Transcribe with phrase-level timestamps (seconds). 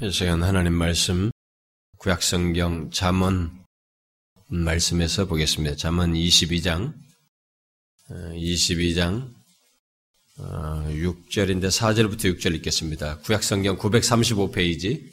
[0.00, 1.32] 이 시간 하나님 말씀
[1.96, 3.64] 구약성경 잠언
[4.46, 5.74] 말씀에서 보겠습니다.
[5.74, 6.94] 잠언 22장
[8.08, 9.34] 22장
[10.38, 13.18] 6절인데 4절부터 6절 읽겠습니다.
[13.22, 15.12] 구약성경 935페이지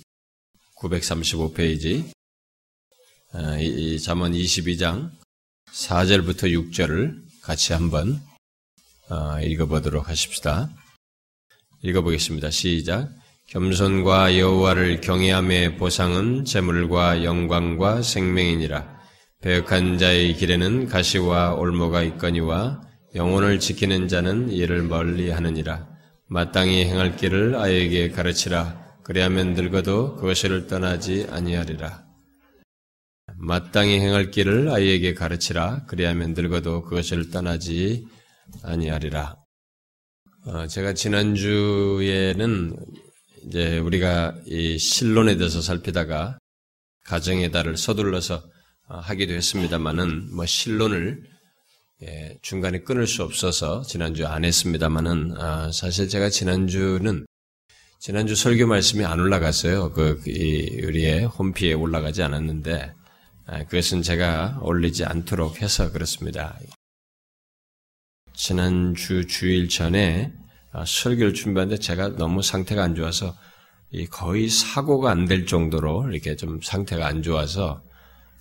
[0.77, 2.07] 935페이지
[3.61, 5.09] 이 잠언 22장
[5.71, 8.21] 4절부터 6절을 같이 한번
[9.09, 10.70] 어, 읽어보도록 하십시다.
[11.81, 12.52] 읽어보겠습니다.
[12.52, 13.25] 시작.
[13.48, 18.96] 겸손과 여호와를 경외함의 보상은 재물과 영광과 생명이니라.
[19.42, 22.82] 배역한 자의 길에는 가시와 올모가 있거니와
[23.14, 25.88] 영혼을 지키는 자는 이를 멀리 하느니라.
[26.28, 28.83] 마땅히 행할 길을 아이에게 가르치라.
[29.04, 32.03] 그리하면 늙어도 그것을 떠나지 아니하리라.
[33.38, 35.86] 마땅히 행할 길을 아이에게 가르치라.
[35.86, 38.08] 그리하면 늙어도 그것을 떠나지
[38.64, 39.36] 아니하리라.
[40.47, 42.75] 어, 제가 지난주에는
[43.45, 46.38] 이제 우리가 이 신론에 대해서 살피다가
[47.05, 48.43] 가정의 달을 서둘러서
[48.87, 51.21] 어, 하기도 했습니다만은 뭐 신론을
[52.03, 57.25] 예, 중간에 끊을 수 없어서 지난주 안 했습니다만은 아, 사실 제가 지난주는
[57.99, 59.93] 지난주 설교 말씀이 안 올라갔어요.
[59.93, 60.21] 그
[60.83, 62.93] 우리의 홈피에 올라가지 않았는데
[63.47, 66.59] 아, 그것은 제가 올리지 않도록 해서 그렇습니다.
[68.33, 70.44] 지난주 주일 전에 아,
[70.85, 73.35] 설교를 준비하는데 제가 너무 상태가 안 좋아서
[74.09, 77.81] 거의 사고가 안 될 정도로 이렇게 좀 상태가 안 좋아서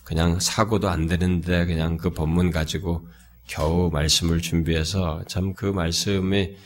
[0.05, 3.07] 그냥 사고도 안 되는데 그냥 그 본문 가지고
[3.47, 6.57] 겨우 말씀을 준비해서 참 그 말씀이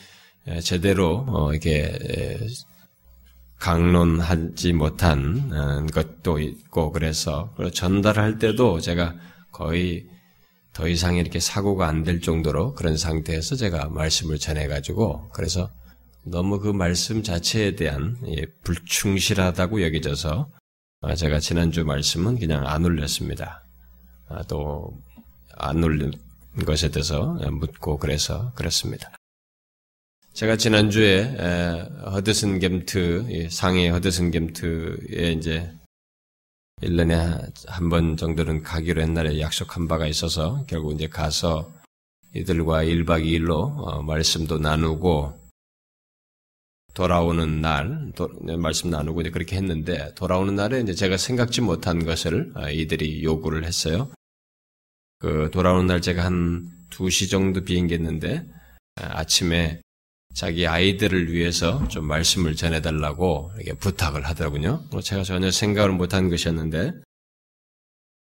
[0.63, 1.99] 제대로 어, 이게
[3.59, 9.15] 강론하지 못한 어, 것도 있고 그래서 전달할 때도 제가
[9.53, 10.07] 거의
[10.79, 15.71] 더 이상 이렇게 사고가 안 될 정도로 그런 상태에서 제가 말씀을 전해가지고 그래서
[16.25, 18.17] 너무 그 말씀 자체에 대한
[18.63, 20.49] 불충실하다고 여겨져서
[21.01, 23.65] 어, 제가 지난주 말씀은 그냥 안 올렸습니다.
[24.29, 26.13] 아, 또안 올린
[26.65, 29.11] 것에 대해서 묻고 그래서 그렇습니다.
[30.33, 31.37] 제가 지난주에
[32.13, 35.73] 허드슨 gem트 상해 허드슨 gem트에 이제
[36.83, 41.73] 1년에 한 번 정도는 가기로 옛날에 약속한 바가 있어서 결국 이제 가서
[42.35, 45.39] 이들과 1박 2일로 어, 말씀도 나누고
[46.95, 48.29] 돌아오는 날 도,
[48.59, 53.65] 말씀 나누고 이제 그렇게 했는데 돌아오는 날에 이제 제가 생각지 못한 것을 어, 이들이 요구를
[53.65, 54.11] 했어요.
[55.19, 58.47] 그 돌아오는 날 제가 한 2시 정도 비행기 했는데
[59.01, 59.81] 어, 아침에
[60.35, 64.85] 자기 아이들을 위해서 좀 말씀을 전해달라고 이렇게 부탁을 하더군요.
[64.91, 66.93] 뭐 제가 전혀 생각을 못한 것이었는데,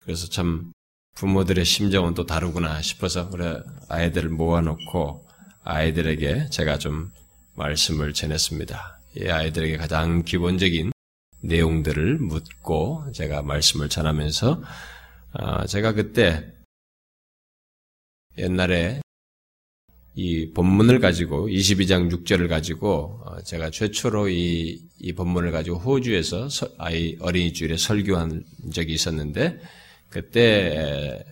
[0.01, 0.71] 그래서 참
[1.15, 5.27] 부모들의 심정은 또 다르구나 싶어서 그래 아이들을 모아놓고
[5.63, 7.11] 아이들에게 제가 좀
[7.55, 8.99] 말씀을 전했습니다.
[9.17, 10.91] 이 아이들에게 가장 기본적인
[11.41, 14.63] 내용들을 묻고 제가 말씀을 전하면서
[15.33, 16.53] 어, 제가 그때
[18.37, 19.01] 옛날에
[20.16, 26.47] 이 본문을 가지고 22장 6절을 가지고 어, 제가 최초로 이, 이 본문을 가지고 호주에서
[26.78, 29.59] 아이 어린이 주일에 설교한 적이 있었는데
[30.09, 31.25] 그때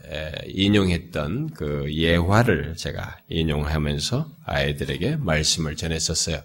[0.47, 6.41] 인용했던 그 예화를 제가 인용하면서 아이들에게 말씀을 전했었어요.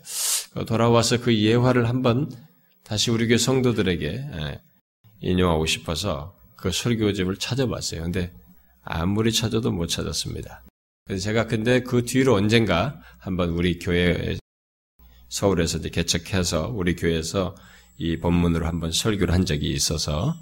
[0.53, 2.31] 그 돌아와서 그 예화를 한번
[2.85, 4.61] 다시 우리 교회 성도들에게
[5.23, 8.03] 인용하고 싶어서 그 설교집을 찾아봤어요.
[8.03, 8.35] 근데
[8.83, 10.63] 아무리 찾아도 못 찾았습니다.
[11.07, 14.37] 그래서 제가 근데 그 뒤로 언젠가 한번 우리 교회
[15.29, 17.55] 서울에서 이제 개척해서 우리 교회에서
[17.97, 20.35] 이 본문으로 한번 설교를 한 적이 있어서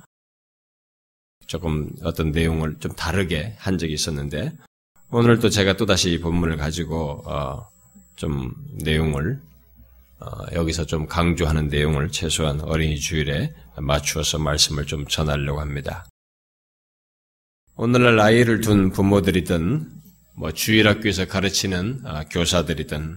[1.47, 4.53] 조금 어떤 내용을 좀 다르게 한 적이 있었는데
[5.11, 7.69] 오늘 또 제가 또 다시 이 본문을 가지고 어,
[8.17, 9.39] 좀 내용을
[10.21, 16.07] 어, 여기서 좀 강조하는 내용을 최소한 어린이 주일에 맞추어서 말씀을 좀 전하려고 합니다.
[17.77, 20.04] 오늘날 아이를 둔 부모들이든
[20.37, 23.17] 뭐 주일학교에서 가르치는 아, 교사들이든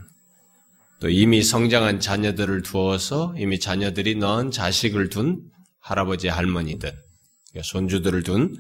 [1.00, 5.42] 또 이미 성장한 자녀들을 두어서 이미 자녀들이 낳은 자식을 둔
[5.80, 6.92] 할아버지 할머니든
[7.52, 8.56] 그러니까 손주들을 둔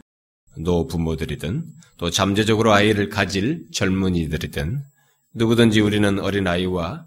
[0.57, 1.65] 노부모들이든
[1.97, 4.81] 또 잠재적으로 아이를 가질 젊은이들이든
[5.35, 7.05] 누구든지 우리는 어린아이와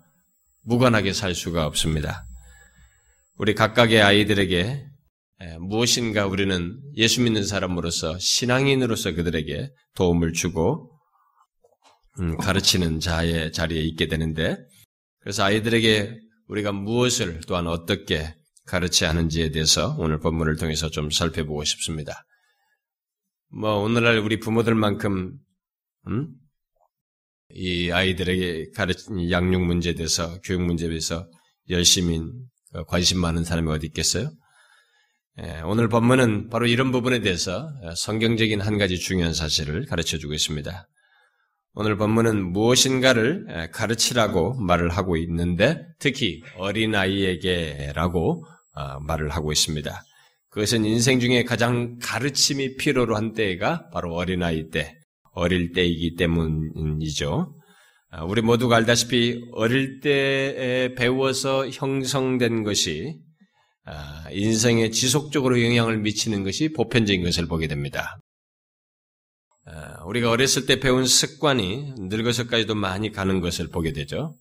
[0.62, 2.26] 무관하게 살 수가 없습니다.
[3.37, 4.85] 우리 각각의 아이들에게
[5.58, 10.90] 무엇인가 우리는 예수 믿는 사람으로서 신앙인으로서 그들에게 도움을 주고
[12.19, 14.57] 음, 가르치는 자의 자리에 있게 되는데
[15.21, 16.19] 그래서 아이들에게
[16.49, 18.35] 우리가 무엇을 또한 어떻게
[18.67, 22.25] 가르쳐야 하는지에 대해서 오늘 본문을 통해서 좀 살펴보고 싶습니다.
[23.49, 25.39] 뭐 오늘날 우리 부모들만큼
[26.09, 26.29] 음?
[27.53, 31.29] 이 아이들에게 가르친 양육 문제에 대해서 교육 문제에 대해서
[31.69, 32.21] 열심히
[32.87, 34.31] 관심 많은 사람이 어디 있겠어요?
[35.43, 40.89] 예, 오늘 본문은 바로 이런 부분에 대해서 성경적인 한 가지 중요한 사실을 가르쳐 주고 있습니다.
[41.72, 48.44] 오늘 본문은 무엇인가를 가르치라고 말을 하고 있는데 특히 어린아이에게라고
[48.75, 50.02] 어, 말을 하고 있습니다.
[50.50, 54.96] 그것은 인생 중에 가장 가르침이 필요로 한 때가 바로 어린아이 때,
[55.32, 57.55] 어릴 때이기 때문이죠.
[58.11, 63.20] 아, 우리 모두가 알다시피 어릴 때에 배워서 형성된 것이
[63.84, 68.19] 아, 인생에 지속적으로 영향을 미치는 것이 보편적인 것을 보게 됩니다.
[70.11, 74.37] 아, 우리가 어렸을 때 배운 습관이 늙어서까지도 많이 가는 것을 보게 되죠.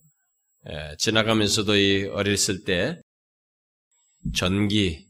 [0.98, 3.00] 지나가면서도 이 어렸을 때
[4.34, 5.06] 전기,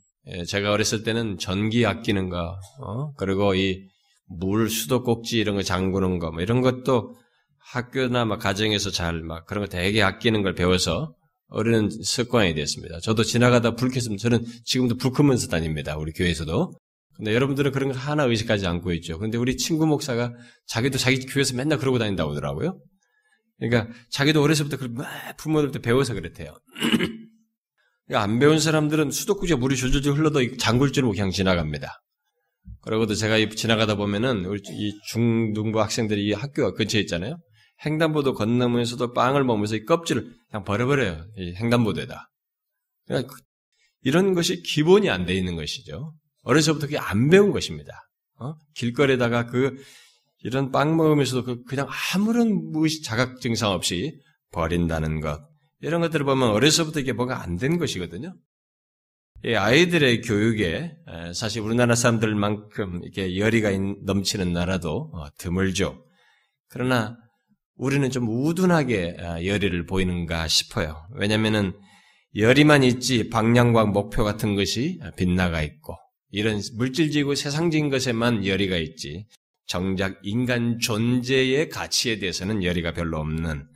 [0.46, 3.12] 제가 어렸을 때는 전기 아끼는 거, 어?
[3.14, 3.88] 그리고 이
[4.32, 7.16] 물 수도꼭지 이런 거 잠그는 거, 뭐 이런 것도
[7.72, 11.14] 학교나 막 가정에서 잘 막 그런 거 되게 아끼는 걸 배워서
[11.48, 13.00] 어른 습관이 됐습니다.
[13.00, 15.96] 저도 지나가다 불 켰으면 저는 지금도 불 끄면서 다닙니다.
[15.96, 16.72] 우리 교회에서도.
[17.20, 19.18] 근데 여러분들은 그런 거 하나 의식하지 않고 있죠.
[19.18, 20.32] 근데 우리 친구 목사가
[20.66, 22.80] 자기도 자기 교회에서 맨날 그러고 다닌다고 하더라고요.
[23.58, 24.94] 그러니까 자기도 어렸을 때그
[25.36, 26.56] 부모들 때 배워서 그랬대요.
[28.14, 32.00] 안 배운 사람들은 수도꼭지에 물이 줄줄줄 흘러도 장굴 줄 그냥 지나갑니다.
[32.80, 37.36] 그러고도 제가 지나가다 보면은 우리 이 중등부 학생들이 이 학교 근처에 있잖아요.
[37.84, 41.26] 횡단보도 건너면서도 빵을 먹으면서 이 껍질을 그냥 버려버려요.
[41.36, 42.30] 이 횡단보도에다.
[43.06, 43.42] 그러니까 그
[44.04, 46.14] 이런 것이 기본이 안 돼 있는 것이죠.
[46.42, 47.92] 어려서부터 그게 안 배운 것입니다.
[48.38, 48.54] 어?
[48.74, 49.76] 길거리에다가 그
[50.42, 54.18] 이런 빵 먹으면서도 그 그냥 아무런 무시 자각 증상 없이
[54.52, 55.40] 버린다는 것
[55.80, 58.34] 이런 것들을 보면 어려서부터 이게 뭐가 안 된 것이거든요.
[59.44, 60.92] 이 아이들의 교육에
[61.34, 63.70] 사실 우리나라 사람들만큼 이렇게 열의가
[64.04, 66.04] 넘치는 나라도 어, 드물죠.
[66.68, 67.16] 그러나
[67.76, 71.06] 우리는 좀 우둔하게 아, 열의를 보이는가 싶어요.
[71.14, 71.72] 왜냐하면은
[72.36, 75.96] 열의만 있지 방향과 목표 같은 것이 빗나가 있고
[76.30, 79.26] 이런 물질적이고 세상적인 것에만 열의가 있지
[79.66, 83.66] 정작 인간 존재의 가치에 대해서는 열의가 별로 없는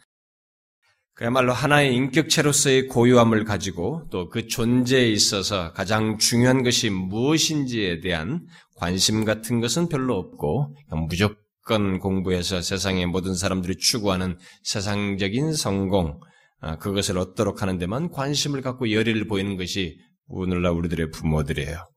[1.15, 9.25] 그야말로 하나의 인격체로서의 고유함을 가지고 또 그 존재에 있어서 가장 중요한 것이 무엇인지에 대한 관심
[9.25, 10.75] 같은 것은 별로 없고
[11.09, 16.21] 무조건 무조건 공부해서 세상의 모든 사람들이 추구하는 세상적인 성공,
[16.61, 21.89] 아, 그것을 얻도록 하는 데만 관심을 갖고 열의를 보이는 것이 오늘날 우리들의 부모들이에요.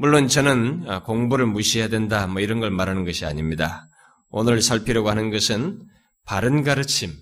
[0.00, 3.86] 물론 저는 아, 공부를 무시해야 된다, 뭐 이런 걸 말하는 것이 아닙니다.
[4.30, 5.78] 오늘 살피려고 하는 것은
[6.24, 7.12] 바른 가르침,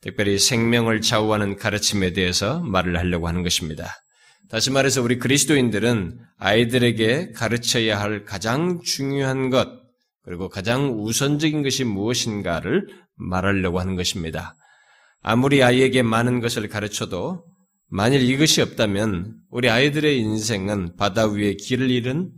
[0.00, 3.94] 특별히 생명을 좌우하는 가르침에 대해서 말을 하려고 하는 것입니다.
[4.50, 9.68] 다시 말해서 우리 그리스도인들은 아이들에게 가르쳐야 할 가장 중요한 것,
[10.24, 14.56] 그리고 가장 우선적인 것이 무엇인가를 말하려고 하는 것입니다.
[15.22, 17.44] 아무리 아이에게 많은 것을 가르쳐도
[17.88, 22.32] 만일 이것이 없다면 우리 아이들의 인생은 바다 위에 길을 잃은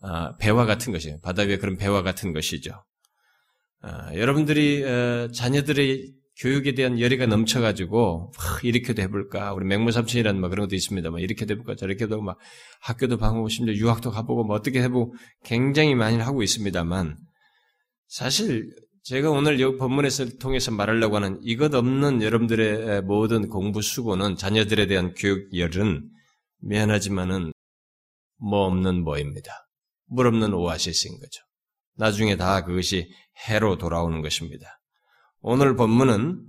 [0.00, 1.18] 아, 배와 같은 것이에요.
[1.20, 2.84] 바다 위에 그런 배와 같은 것이죠.
[3.80, 8.32] 아, 여러분들이 어, 자녀들의 교육에 대한 열의가 넘쳐가지고
[8.62, 11.10] 이렇게도 해볼까 우리 맹무삼촌이라는 뭐 그런 것도 있습니다.
[11.10, 12.38] 뭐 이렇게도 해볼까 저렇게도 막
[12.80, 15.14] 학교도 방하고 심지어 유학도 가보고 뭐 어떻게 해보고
[15.44, 17.16] 굉장히 많이 하고 있습니다만
[18.08, 18.74] 사실
[19.04, 25.12] 제가 오늘 이 본문에서 통해서 말하려고 하는 이것 없는 여러분들의 모든 공부 수고는 자녀들에 대한
[25.14, 26.08] 교육 열은
[26.60, 27.52] 미안하지만은
[28.38, 29.66] 뭐 없는 뭐입니다.
[30.06, 31.42] 물 없는 오아시스인 거죠.
[31.96, 33.10] 나중에 다 그것이
[33.48, 34.80] 해로 돌아오는 것입니다.
[35.40, 36.40] 오늘 본문은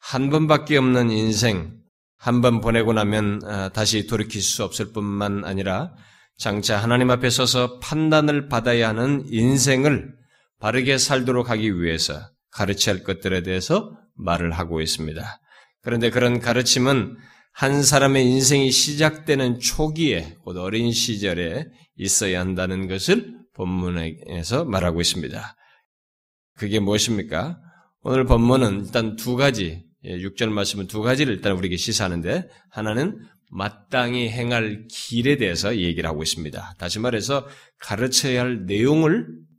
[0.00, 1.80] 한 번밖에 없는 인생,
[2.16, 5.94] 한 번 보내고 나면 아, 다시 돌이킬 수 없을 뿐만 아니라
[6.36, 10.21] 장차 하나님 앞에 서서 판단을 받아야 하는 인생을
[10.62, 12.20] 바르게 살도록 하기 위해서
[12.52, 15.40] 가르쳐야 할 것들에 대해서 말을 하고 있습니다.
[15.82, 17.16] 그런데 그런 가르침은
[17.52, 21.66] 한 사람의 인생이 시작되는 초기에, 곧 어린 시절에
[21.96, 25.56] 있어야 한다는 것을 본문에서 말하고 있습니다.
[26.56, 27.58] 그게 무엇입니까?
[28.02, 33.18] 오늘 본문은 일단 두 가지, 6절 예, 말씀은 두 가지를 일단 우리에게 시사하는데, 하나는
[33.50, 36.76] 마땅히 행할 길에 대해서 얘기를 하고 있습니다.
[36.78, 37.48] 다시 말해서
[37.80, 39.51] 가르쳐야 할 내용을, 어,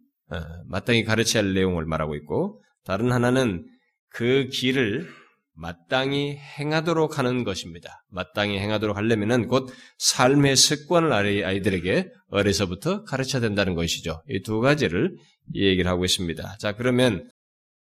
[0.67, 3.65] 마땅히 가르쳐야 할 내용을 말하고 있고, 다른 하나는
[4.09, 5.07] 그 길을
[5.55, 8.03] 마땅히 행하도록 하는 것입니다.
[8.09, 14.23] 마땅히 행하도록 하려면은 곧 삶의 습관을 아이들에게 어려서부터 가르쳐야 된다는 것이죠.
[14.29, 15.15] 이 두 가지를
[15.53, 16.57] 얘기를 하고 있습니다.
[16.59, 17.29] 자, 그러면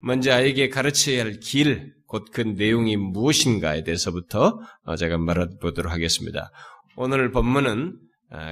[0.01, 6.51] 먼저 아이에게 가르쳐야 할 길, 곧 그 내용이 무엇인가에 대해서부터 어, 제가 말해보도록 하겠습니다.
[6.97, 8.01] 오늘 본문은 어,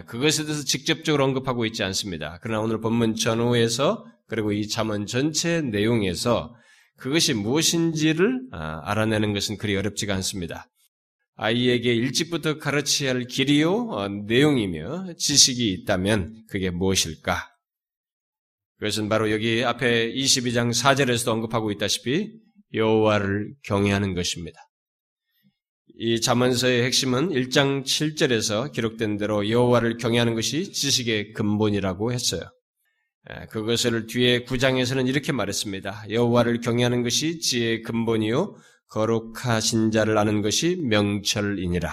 [0.08, 2.40] 그것에 대해서 직접적으로 언급하고 있지 않습니다.
[2.42, 6.56] 그러나 오늘 본문 전후에서 그리고 이 잠언 전체 내용에서
[7.00, 10.68] 그것이 무엇인지를 어, 알아내는 것은 그리 어렵지가 않습니다.
[11.36, 17.50] 아이에게 일찍부터 가르쳐야 할 길이요, 어, 내용이며 지식이 있다면 그게 무엇일까?
[18.78, 22.34] 그것은 바로 여기 앞에 22장 4절에서도 언급하고 있다시피
[22.74, 24.60] 여호와를 경외하는 것입니다.
[26.02, 32.40] 이 잠언서의 핵심은 1장 7절에서 기록된 대로 여호와를 경외하는 것이 지식의 근본이라고 했어요.
[33.50, 36.06] 그것을 뒤에 9장에서는 이렇게 말했습니다.
[36.10, 38.56] 여호와를 경외하는 것이 지혜의 근본이요
[38.88, 41.92] 거룩하신 자를 아는 것이 명철이니라.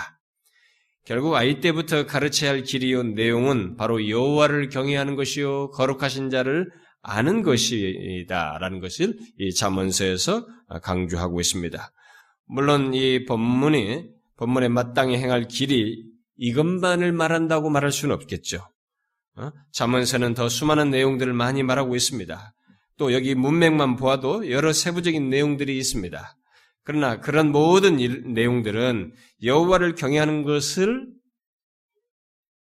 [1.05, 6.71] 결국 아이 때부터 가르쳐야 할 길이요 내용은 바로 여호와를 경외하는 것이요 거룩하신 자를
[7.03, 10.47] 아는 것이다라는 것을 이 잠언서에서
[10.85, 11.93] 강조하고 있습니다.
[12.47, 16.05] 물론 이 본문이 본문에 마땅히 행할 길이
[16.37, 18.69] 이것만을 말한다고 말할 수는 없겠죠.
[19.37, 19.53] 어?
[19.73, 22.55] 잠언서는 더 수많은 내용들을 많이 말하고 있습니다.
[22.99, 26.37] 또 여기 문맥만 보아도 여러 세부적인 내용들이 있습니다.
[26.85, 29.13] 그러나 그런 모든 일, 내용들은
[29.43, 31.09] 여호와를 경외하는 것을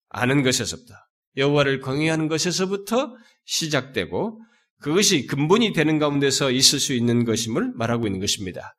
[0.09, 0.95] 아는 것에서부터
[1.37, 4.41] 여호와를 경외하는 것에서부터 시작되고
[4.81, 8.75] 그것이 근본이 되는 가운데서 있을 수 있는 것임을 말하고 있는 것입니다.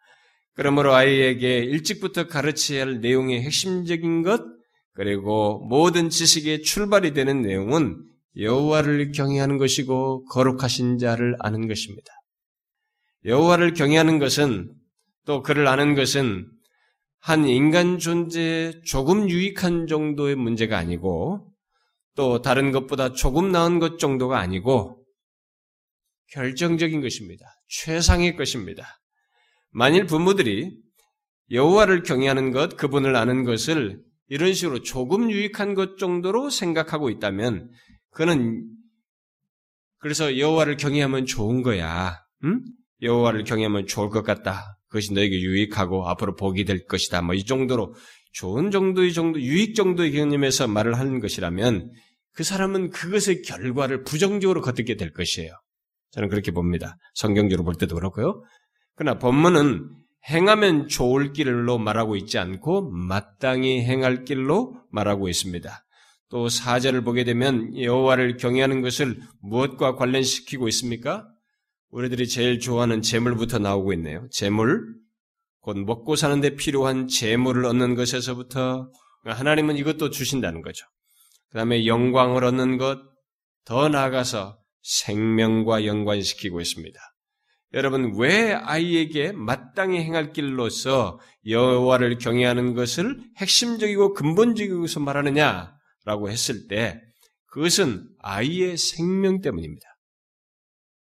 [0.55, 4.41] 그러므로 아이에게 일찍부터 가르쳐야 할 내용의 핵심적인 것
[4.93, 7.97] 그리고 모든 지식의 출발이 되는 내용은
[8.37, 12.11] 여호와를 경외하는 것이고 거룩하신 자를 아는 것입니다.
[13.25, 14.71] 여호와를 경외하는 것은
[15.25, 16.47] 또 그를 아는 것은
[17.19, 21.49] 한 인간 존재에 조금 유익한 정도의 문제가 아니고
[22.15, 25.03] 또 다른 것보다 조금 나은 것 정도가 아니고
[26.31, 27.45] 결정적인 것입니다.
[27.69, 28.99] 최상의 것입니다.
[29.73, 30.77] 만일 부모들이
[31.51, 37.69] 여호와를 경외하는 것, 그분을 아는 것을 이런 식으로 조금 유익한 것 정도로 생각하고 있다면
[38.11, 38.65] 그는
[39.99, 42.17] 그래서 여호와를 경외하면 좋은 거야.
[42.43, 42.61] 응?
[43.01, 44.77] 여호와를 경외하면 좋을 것 같다.
[44.87, 47.21] 그것이 너에게 유익하고 앞으로 복이 될 것이다.
[47.21, 47.95] 뭐 이 정도로
[48.33, 51.91] 좋은 정도의 정도, 유익 정도의 개념에서 말을 하는 것이라면
[52.33, 55.53] 그 사람은 그것의 결과를 부정적으로 거듭게 될 것이에요.
[56.11, 56.97] 저는 그렇게 봅니다.
[57.13, 58.43] 성경적으로 볼 때도 그렇고요.
[58.95, 59.89] 그러나 본문은
[60.29, 65.85] 행하면 좋을 길로 말하고 있지 않고 마땅히 행할 길로 말하고 있습니다.
[66.29, 71.27] 또 사절을 보게 되면 여호와를 경외하는 것을 무엇과 관련시키고 있습니까?
[71.89, 74.27] 우리들이 제일 좋아하는 재물부터 나오고 있네요.
[74.31, 74.95] 재물,
[75.61, 78.89] 곧 먹고 사는데 필요한 재물을 얻는 것에서부터
[79.25, 80.85] 하나님은 이것도 주신다는 거죠.
[81.49, 82.99] 그 다음에 영광을 얻는 것,
[83.63, 86.99] 더 나아가서 생명과 연관시키고 있습니다.
[87.73, 97.01] 여러분 왜 아이에게 마땅히 행할 길로서 여호와를 경외하는 것을 핵심적이고 근본적이고서 말하느냐라고 했을 때
[97.47, 99.87] 그것은 아이의 생명 때문입니다.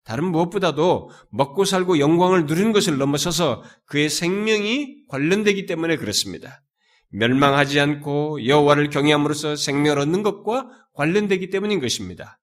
[0.03, 6.63] 다른 무엇보다도 먹고 살고 영광을 누리는 것을 넘어서서 그의 생명이 관련되기 때문에 그렇습니다.
[7.09, 12.39] 멸망하지 않고 여호와를 경외함으로써 생명을 얻는 것과 관련되기 때문인 것입니다.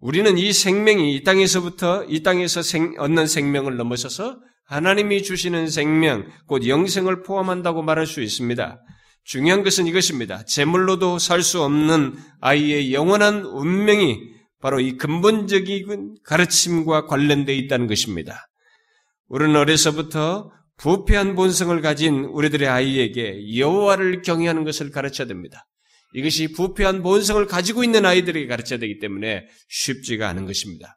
[0.00, 6.66] 우리는 이 생명이 이 땅에서부터 이 땅에서 생, 얻는 생명을 넘어서서 하나님이 주시는 생명, 곧
[6.66, 8.80] 영생을 포함한다고 말할 수 있습니다.
[9.24, 10.44] 중요한 것은 이것입니다.
[10.44, 14.18] 재물로도 살 수 없는 아이의 영원한 운명이
[14.60, 18.46] 바로 이 근본적인 가르침과 관련되어 있다는 것입니다.
[19.28, 25.66] 우리는 어려서부터 부패한 본성을 가진 우리들의 아이에게 여호와를 경외하는 것을 가르쳐야 됩니다.
[26.14, 30.96] 이것이 부패한 본성을 가지고 있는 아이들에게 가르쳐야 되기 때문에 쉽지가 않은 것입니다.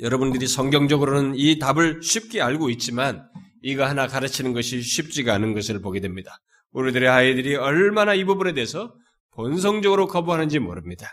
[0.00, 3.28] 여러분들이 성경적으로는 이 답을 쉽게 알고 있지만
[3.62, 6.38] 이거 하나 가르치는 것이 쉽지가 않은 것을 보게 됩니다.
[6.72, 8.94] 우리들의 아이들이 얼마나 이 부분에 대해서
[9.32, 11.10] 본성적으로 거부하는지 모릅니다.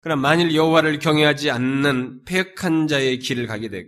[0.00, 3.84] 그러나 만일 여호와를 경외하지 않는 폐역한 자의 길을 가게 되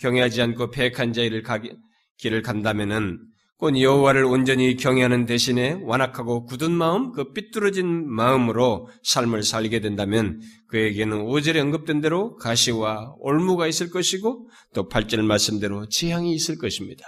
[0.00, 1.42] 경외하지 않고 폐역한 자의
[2.18, 3.18] 길을 간다면은
[3.60, 11.26] 곧 여호와를 온전히 경외하는 대신에 완악하고 굳은 마음, 그 삐뚤어진 마음으로 삶을 살게 된다면 그에게는
[11.26, 17.04] 5절에 언급된 대로 가시와 올무가 있을 것이고 또 8절 말씀대로 재앙이 있을 것입니다.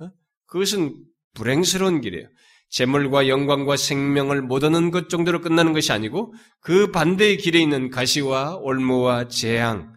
[0.00, 0.10] 어?
[0.46, 0.94] 그것은
[1.34, 2.28] 불행스러운 길이에요.
[2.68, 8.58] 재물과 영광과 생명을 못 얻는 것 정도로 끝나는 것이 아니고 그 반대의 길에 있는 가시와
[8.58, 9.92] 올무와 재앙,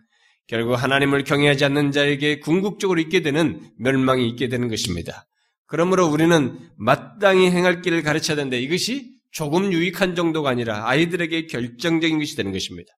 [0.47, 5.28] 결국 하나님을 경외하지 않는 자에게 궁극적으로 있게 되는 멸망이 있게 되는 것입니다.
[5.69, 12.35] 그러므로 우리는 마땅히 행할 길을 가르쳐야 되는데 이것이 조금 유익한 정도가 아니라 아이들에게 결정적인 것이
[12.35, 12.91] 되는 것입니다.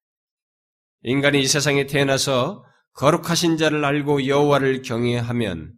[1.04, 2.64] 인간이 이 세상에 태어나서
[2.94, 5.74] 거룩하신 자를 알고 여호와를 경외하면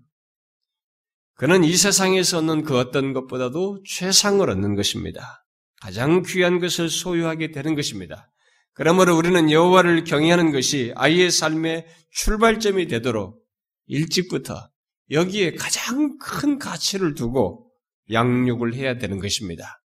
[1.33, 5.43] 그는 이 세상에서 얻는 그 어떤 것보다도 최상을 얻는 것입니다.
[5.81, 8.31] 가장 귀한 것을 소유하게 되는 것입니다.
[8.73, 13.43] 그러므로 우리는 여호와를 경외하는 것이 아이의 삶의 출발점이 되도록
[13.87, 14.69] 일찍부터
[15.11, 17.69] 여기에 가장 큰 가치를 두고
[18.11, 19.81] 양육을 해야 되는 것입니다.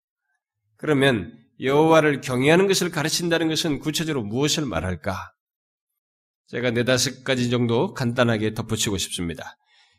[0.76, 5.32] 그러면 여호와를 경외하는 것을 가르친다는 것은 구체적으로 무엇을 말할까?
[6.48, 9.56] 제가 네다섯 가지 정도 간단하게 덧붙이고 싶습니다.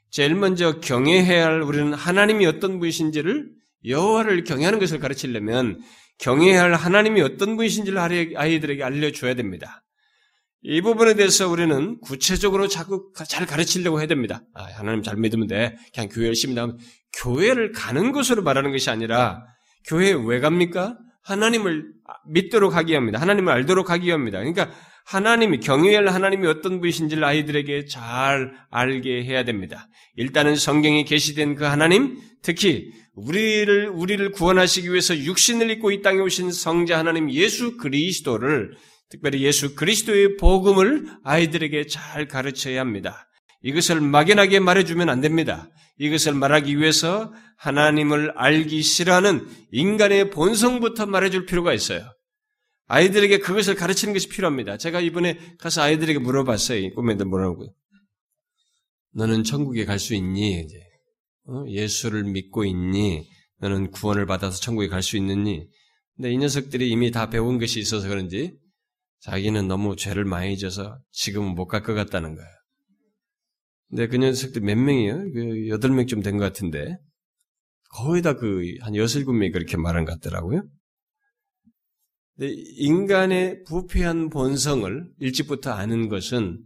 [0.09, 3.51] 제일 먼저 경외해야 할 우리는 하나님이 어떤 분이신지를
[3.85, 5.81] 여호와를 경외하는 것을 가르치려면
[6.19, 7.97] 경외해야 할 하나님이 어떤 분이신지를
[8.37, 9.83] 아이들에게 알려줘야 됩니다.
[10.63, 14.41] 이 부분에 대해서 우리는 구체적으로 자꾸 잘 가르치려고 해야 됩니다.
[14.53, 15.75] 아, 하나님 잘 믿으면 돼.
[15.93, 16.79] 그냥 교회 열심히 나오면
[17.13, 19.43] 교회를 가는 것으로 말하는 것이 아니라
[19.85, 20.97] 교회에 왜 갑니까?
[21.23, 21.85] 하나님을
[22.29, 23.19] 믿도록 하기 위함입니다.
[23.19, 24.39] 하나님을 알도록 하기 위함입니다.
[24.39, 24.71] 그러니까
[25.05, 29.87] 하나님이 경외할 하나님이 어떤 분이신지를 아이들에게 잘 알게 해야 됩니다.
[30.15, 36.51] 일단은 성경에 계시된 그 하나님, 특히 우리를 우리를 구원하시기 위해서 육신을 입고 이 땅에 오신
[36.51, 38.71] 성자 하나님 예수 그리스도를
[39.09, 43.27] 특별히 예수 그리스도의 복음을 아이들에게 잘 가르쳐야 합니다.
[43.61, 45.69] 이것을 막연하게 말해주면 안 됩니다.
[45.97, 52.13] 이것을 말하기 위해서 하나님을 알기 싫어하는 인간의 본성부터 말해줄 필요가 있어요.
[52.87, 54.77] 아이들에게 그것을 가르치는 것이 필요합니다.
[54.77, 56.93] 제가 이번에 가서 아이들에게 물어봤어요.
[56.93, 57.73] 꿈에도 뭐라고.
[59.13, 60.67] 너는 천국에 갈 수 있니?
[61.47, 61.63] 어?
[61.67, 63.27] 예수를 믿고 있니?
[63.59, 65.67] 너는 구원을 받아서 천국에 갈 수 있느니?
[66.15, 68.53] 근데 이 녀석들이 이미 다 배운 것이 있어서 그런지
[69.21, 72.49] 자기는 너무 죄를 많이 져서 지금은 못 갈 것 같다는 거예요.
[73.89, 75.31] 근데 그 녀석들 몇 명이에요?
[75.33, 76.97] 그 여덟 명쯤 된 것 같은데
[77.95, 80.63] 거의 다 그 한 여섯 일곱 명이 그렇게 말한 것 같더라고요.
[82.39, 86.59] 인간의 부패한 본성을 일찍부터 아는 것은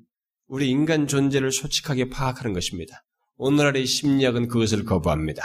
[0.47, 3.03] 우리 인간 존재를 솔직하게 파악하는 것입니다.
[3.37, 5.43] 오늘날의 심리학은 그것을 거부합니다.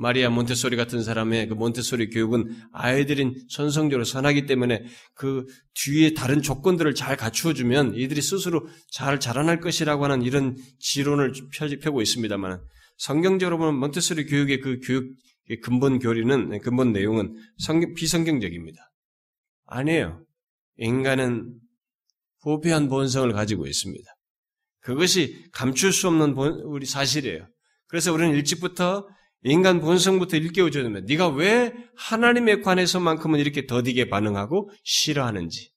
[0.00, 4.82] 마리아 몬테소리 같은 사람의 그 몬테소리 교육은 아이들인 선성적으로 선하기 때문에
[5.14, 11.32] 그 뒤에 다른 조건들을 잘 갖추어주면 이들이 스스로 잘 자라날 것이라고 하는 이런 지론을
[11.82, 12.62] 펴고 있습니다만
[12.96, 15.12] 성경적으로 보면 몬테소리 교육의 그 교육
[15.62, 18.78] 근본 교리는 근본 내용은 성경, 비성경적입니다.
[19.66, 20.24] 아니에요.
[20.78, 21.52] 인간은
[22.42, 24.10] 부패한 본성을 가지고 있습니다.
[24.80, 27.46] 그것이 감출 수 없는 본, 우리 사실이에요.
[27.88, 29.06] 그래서 우리는 일찍부터
[29.42, 31.06] 인간 본성부터 일깨워줘야 됩니다.
[31.08, 35.70] 네가 왜 하나님에 관해서만큼은 이렇게 더디게 반응하고 싫어하는지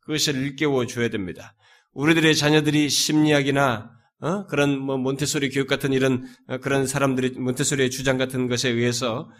[0.00, 1.54] 그것을 일깨워 줘야 됩니다.
[1.92, 3.90] 우리들의 자녀들이 심리학이나
[4.20, 4.46] 어?
[4.46, 9.30] 그런 뭐 몬테소리 교육 같은 이런 어, 그런 사람들이 몬테소리의 주장 같은 것에 의해서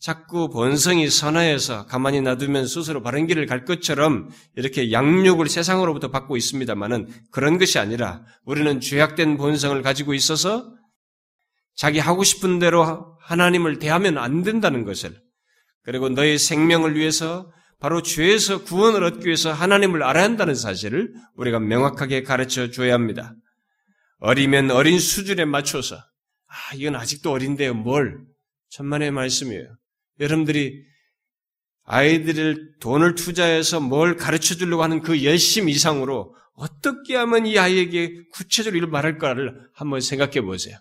[0.00, 7.08] 자꾸 본성이 선하여서 가만히 놔두면 스스로 바른 길을 갈 것처럼 이렇게 양육을 세상으로부터 받고 있습니다만은
[7.30, 10.74] 그런 것이 아니라 우리는 죄악된 본성을 가지고 있어서
[11.76, 15.20] 자기 하고 싶은 대로 하나님을 대하면 안 된다는 것을
[15.82, 22.22] 그리고 너의 생명을 위해서 바로 죄에서 구원을 얻기 위해서 하나님을 알아야 한다는 사실을 우리가 명확하게
[22.22, 23.34] 가르쳐 줘야 합니다.
[24.20, 28.18] 어리면 어린 수준에 맞춰서 아 이건 아직도 어린데요 뭘
[28.70, 29.76] 천만의 말씀이에요.
[30.20, 30.82] 여러분들이
[31.84, 38.78] 아이들을 돈을 투자해서 뭘 가르쳐 주려고 하는 그 열심 이상으로 어떻게 하면 이 아이에게 구체적으로
[38.78, 40.78] 이걸 말할까를 한번 생각해 보세요.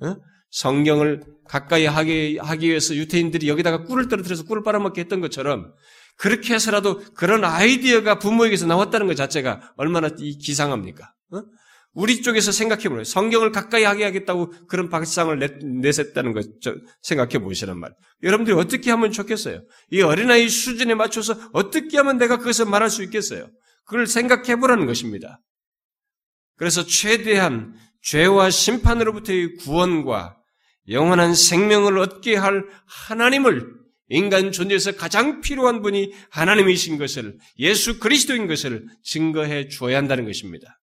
[0.00, 0.16] 어?
[0.56, 5.74] 성경을 가까이 하기, 하기 위해서 유태인들이 여기다가 꿀을 떨어뜨려서 꿀을 빨아먹게 했던 것처럼
[6.16, 11.12] 그렇게 해서라도 그런 아이디어가 부모에게서 나왔다는 것 자체가 얼마나 기상합니까?
[11.34, 11.42] 어?
[11.92, 13.04] 우리 쪽에서 생각해 보세요.
[13.04, 16.46] 성경을 가까이 하게 하겠다고 그런 박상을 내, 내셌다는 것
[17.02, 17.92] 생각해 보시란 말.
[18.22, 19.60] 여러분들이 어떻게 하면 좋겠어요?
[19.90, 23.50] 이 어린아이 수준에 맞춰서 어떻게 하면 내가 그것을 말할 수 있겠어요?
[23.84, 25.42] 그걸 생각해 보라는 것입니다.
[26.56, 30.35] 그래서 최대한 죄와 심판으로부터의 구원과
[30.88, 33.74] 영원한 생명을 얻게 할 하나님을
[34.08, 40.80] 인간 존재에서 가장 필요한 분이 하나님이신 것을 예수 그리스도인 것을 증거해 주어야 한다는 것입니다.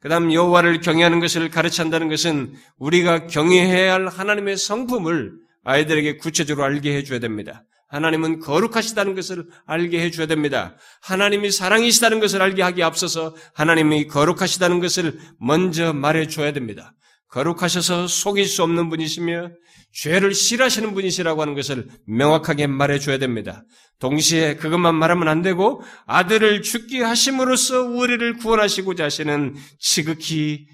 [0.00, 5.32] 그 다음 여호와를 경외하는 것을 가르친다는 것은 우리가 경외해야 할 하나님의 성품을
[5.64, 7.64] 아이들에게 구체적으로 알게 해줘야 됩니다.
[7.88, 10.76] 하나님은 거룩하시다는 것을 알게 해줘야 됩니다.
[11.02, 16.92] 하나님이 사랑이시다는 것을 알게 하기 앞서서 하나님이 거룩하시다는 것을 먼저 말해줘야 됩니다.
[17.34, 19.50] 거룩하셔서 속일 수 없는 분이시며
[19.92, 23.64] 죄를 싫어하시는 분이시라고 하는 것을 명확하게 말해줘야 됩니다.
[23.98, 30.66] 동시에 그것만 말하면 안 되고 아들을 죽게 하심으로써 우리를 구원하시고자 하시는 지극히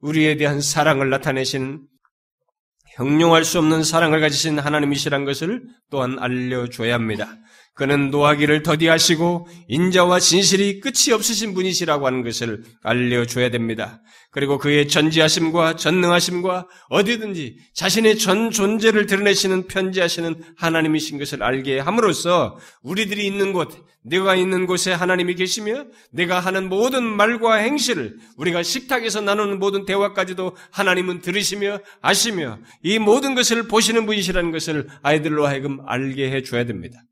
[0.00, 1.86] 우리에 대한 사랑을 나타내신
[2.96, 7.34] 형용할 수 없는 사랑을 가지신 하나님이시란 것을 또한 알려줘야 합니다.
[7.76, 14.00] 그는 노하기를 더디하시고 인자와 진실이 끝이 없으신 분이시라고 하는 것을 알려줘야 됩니다.
[14.30, 23.26] 그리고 그의 전지하심과 전능하심과 어디든지 자신의 전 존재를 드러내시는 편지하시는 하나님이신 것을 알게 함으로써 우리들이
[23.26, 23.68] 있는 곳,
[24.02, 30.56] 내가 있는 곳에 하나님이 계시며 내가 하는 모든 말과 행실을 우리가 식탁에서 나누는 모든 대화까지도
[30.70, 37.02] 하나님은 들으시며 아시며 이 모든 것을 보시는 분이시라는 것을 아이들로 하여금 알게 해줘야 됩니다.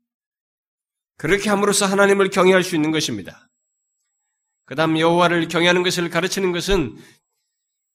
[1.17, 3.49] 그렇게 함으로써 하나님을 경외할 수 있는 것입니다.
[4.65, 6.95] 그 다음 여호와를 경외하는 것을 가르치는 것은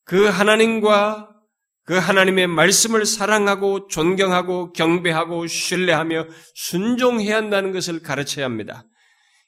[0.04, 1.28] 그 하나님과
[1.84, 8.84] 그 하나님의 말씀을 사랑하고 존경하고 경배하고 신뢰하며 순종해야 한다는 것을 가르쳐야 합니다.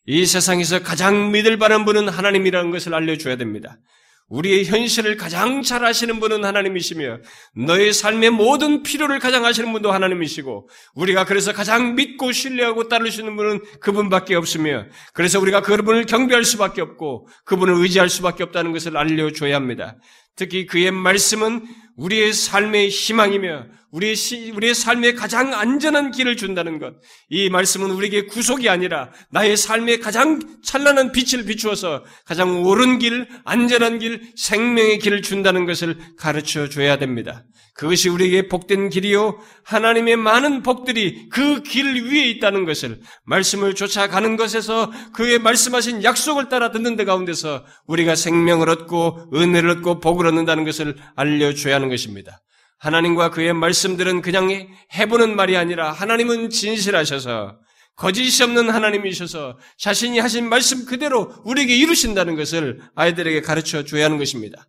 [0.06, 3.78] 이 세상에서 가장 믿을 바른 분은 하나님이라는 것을 알려줘야 됩니다.
[4.33, 7.18] 우리의 현실을 가장 잘 아시는 분은 하나님이시며
[7.55, 13.61] 너의 삶의 모든 필요를 가장 아시는 분도 하나님이시고 우리가 그래서 가장 믿고 신뢰하고 따르시는 분은
[13.81, 19.97] 그분밖에 없으며 그래서 우리가 그분을 경배할 수밖에 없고 그분을 의지할 수밖에 없다는 것을 알려줘야 합니다.
[20.35, 21.66] 특히 그의 말씀은
[21.99, 26.94] 우리의 삶의 희망이며 우리의, 시, 우리의 삶의 가장 안전한 길을 준다는 것.
[27.28, 33.98] 이 말씀은 우리에게 구속이 아니라 나의 삶의 가장 찬란한 빛을 비추어서 가장 옳은 길, 안전한
[33.98, 37.44] 길, 생명의 길을 준다는 것을 가르쳐 줘야 됩니다.
[37.74, 39.38] 그것이 우리에게 복된 길이요.
[39.64, 46.70] 하나님의 많은 복들이 그 길 위에 있다는 것을 말씀을 쫓아가는 것에서 그의 말씀하신 약속을 따라
[46.70, 52.41] 듣는 데 가운데서 우리가 생명을 얻고 은혜를 얻고 복을 얻는다는 것을 알려줘야 하는 것입니다.
[52.83, 54.49] 하나님과 그의 말씀들은 그냥
[54.95, 57.61] 해보는 말이 아니라 하나님은 진실하셔서
[57.95, 64.66] 거짓이 없는 하나님이셔서 자신이 하신 말씀 그대로 우리에게 이루신다는 것을 아이들에게 가르쳐 줘야 하는 것입니다.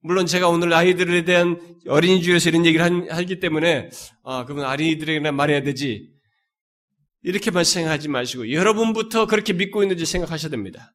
[0.00, 3.90] 물론 제가 오늘 아이들에 대한 어린이 주에서 이런 얘기를 하기 때문에
[4.22, 6.08] 아, 그러면 어린이들에게나 말해야 되지.
[7.24, 10.94] 이렇게만 생각하지 마시고 여러분부터 그렇게 믿고 있는지 생각하셔야 됩니다.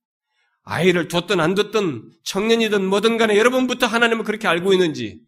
[0.64, 5.20] 아이를 뒀든 안 뒀든 청년이든 뭐든 간에 여러분부터 하나님을 그렇게 알고 있는지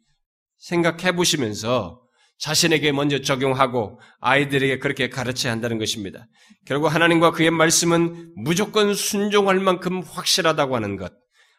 [0.63, 1.99] 생각해 보시면서
[2.39, 6.25] 자신에게 먼저 적용하고 아이들에게 그렇게 가르쳐야 한다는 것입니다.
[6.65, 11.13] 결국 하나님과 그의 말씀은 무조건 순종할 만큼 확실하다고 하는 것,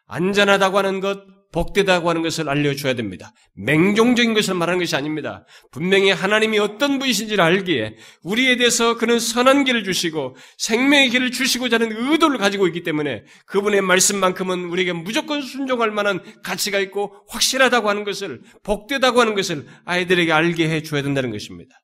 [0.07, 1.21] 안전하다고 하는 것,
[1.55, 3.33] 복되다고 하는 것을 알려줘야 됩니다.
[3.55, 5.47] 맹종적인 것을 말하는 것이 아닙니다.
[5.71, 11.93] 분명히 하나님이 어떤 분이신지를 알기에 우리에 대해서 그는 선한 길을 주시고 생명의 길을 주시고자 하는
[11.97, 18.41] 의도를 가지고 있기 때문에 그분의 말씀만큼은 우리에게 무조건 순종할 만한 가치가 있고 확실하다고 하는 것을
[18.65, 21.84] 복되다고 하는 것을 아이들에게 알게 해줘야 된다는 것입니다.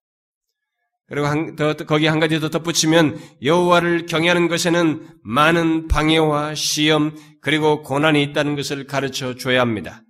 [1.11, 7.83] 그리고 한, 더, 거기 한 가지 더 덧붙이면 여호와를 경외하는 것에는 많은 방해와 시험 그리고
[7.83, 10.05] 고난이 있다는 것을 가르쳐 줘야 합니다.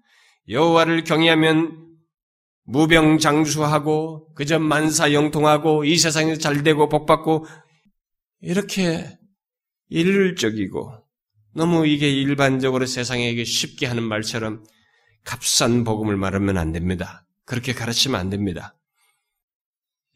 [0.50, 1.86] 여호와를 경외하면
[2.64, 7.46] 무병장수하고 그저 만사 영통하고 이 세상에서 잘되고 복받고
[8.42, 9.18] 이렇게
[9.88, 11.02] 일률적이고
[11.54, 14.64] 너무 이게 일반적으로 세상에게 쉽게 하는 말처럼
[15.24, 17.26] 값싼 복음을 말하면 안 됩니다.
[17.46, 18.76] 그렇게 가르치면 안 됩니다.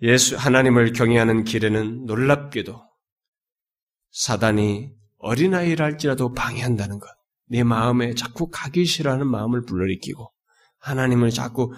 [0.05, 2.79] 예수 하나님을 경외하는 길에는 놀랍게도
[4.11, 7.09] 사단이 어린아이랄지라도 방해한다는 것.
[7.47, 10.31] 내 마음에 자꾸 가기 싫어하는 마음을 불러일으키고
[10.79, 11.73] 하나님을 자꾸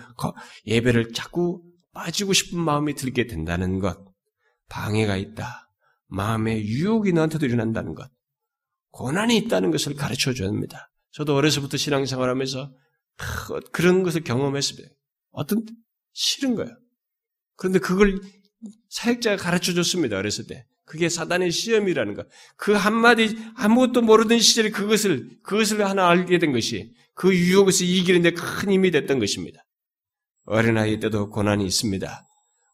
[0.67, 1.63] 예배를 자꾸
[1.93, 3.97] 빠지고 싶은 마음이 들게 된다는 것.
[4.69, 5.71] 방해가 있다.
[6.09, 8.11] 마음에 유혹이 너한테도 일어난다는 것.
[8.91, 10.91] 고난이 있다는 것을 가르쳐 줘야 합니다.
[11.13, 12.75] 저도 어려서부터 신앙생활하면서
[13.71, 14.89] 그런 것을 경험했습니다.
[15.31, 15.65] 어떤
[16.13, 16.77] 싫은 거예요.
[17.57, 18.21] 그런데 그걸
[18.91, 20.17] 사역자가 가르쳐 줬습니다.
[20.17, 20.67] 어렸을 때.
[20.85, 22.29] 그게 사단의 시험이라는 것.
[22.57, 28.71] 그 한마디 아무것도 모르던 시절에 그것을, 그것을 하나 알게 된 것이 그 유혹에서 이기는데 큰
[28.71, 29.65] 힘이 됐던 것입니다.
[30.45, 32.29] 어린아이 때도 고난이 있습니다.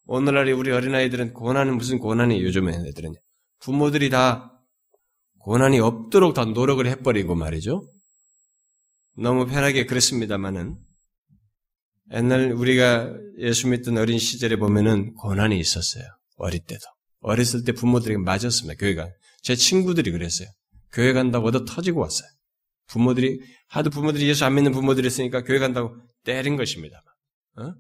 [0.05, 3.15] 오늘날에 우리 어린아이들은 고난은 무슨 고난이 요즘에 애들은
[3.61, 4.53] 부모들이 다
[5.39, 7.89] 고난이 없도록 다 노력을 해버리고 말이죠.
[9.17, 10.77] 너무 편하게 그랬습니다만은
[12.15, 16.05] 옛날 우리가 예수 믿던 어린 시절에 보면은 고난이 있었어요.
[16.37, 16.81] 어릴 때도.
[17.21, 18.79] 어렸을 때 부모들에게 맞았습니다.
[18.79, 19.09] 교회가.
[19.43, 20.49] 제 친구들이 그랬어요.
[20.93, 22.29] 교회 간다고 얻어 터지고 왔어요.
[22.89, 27.03] 부모들이, 하도 부모들이 예수 안 믿는 부모들이 있으니까 교회 간다고 때린 것입니다.
[27.57, 27.73] 어?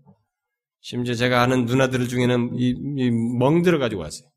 [0.80, 4.28] 심지어 제가 아는 누나들 중에는 이, 이 멍들어 가지고 왔어요.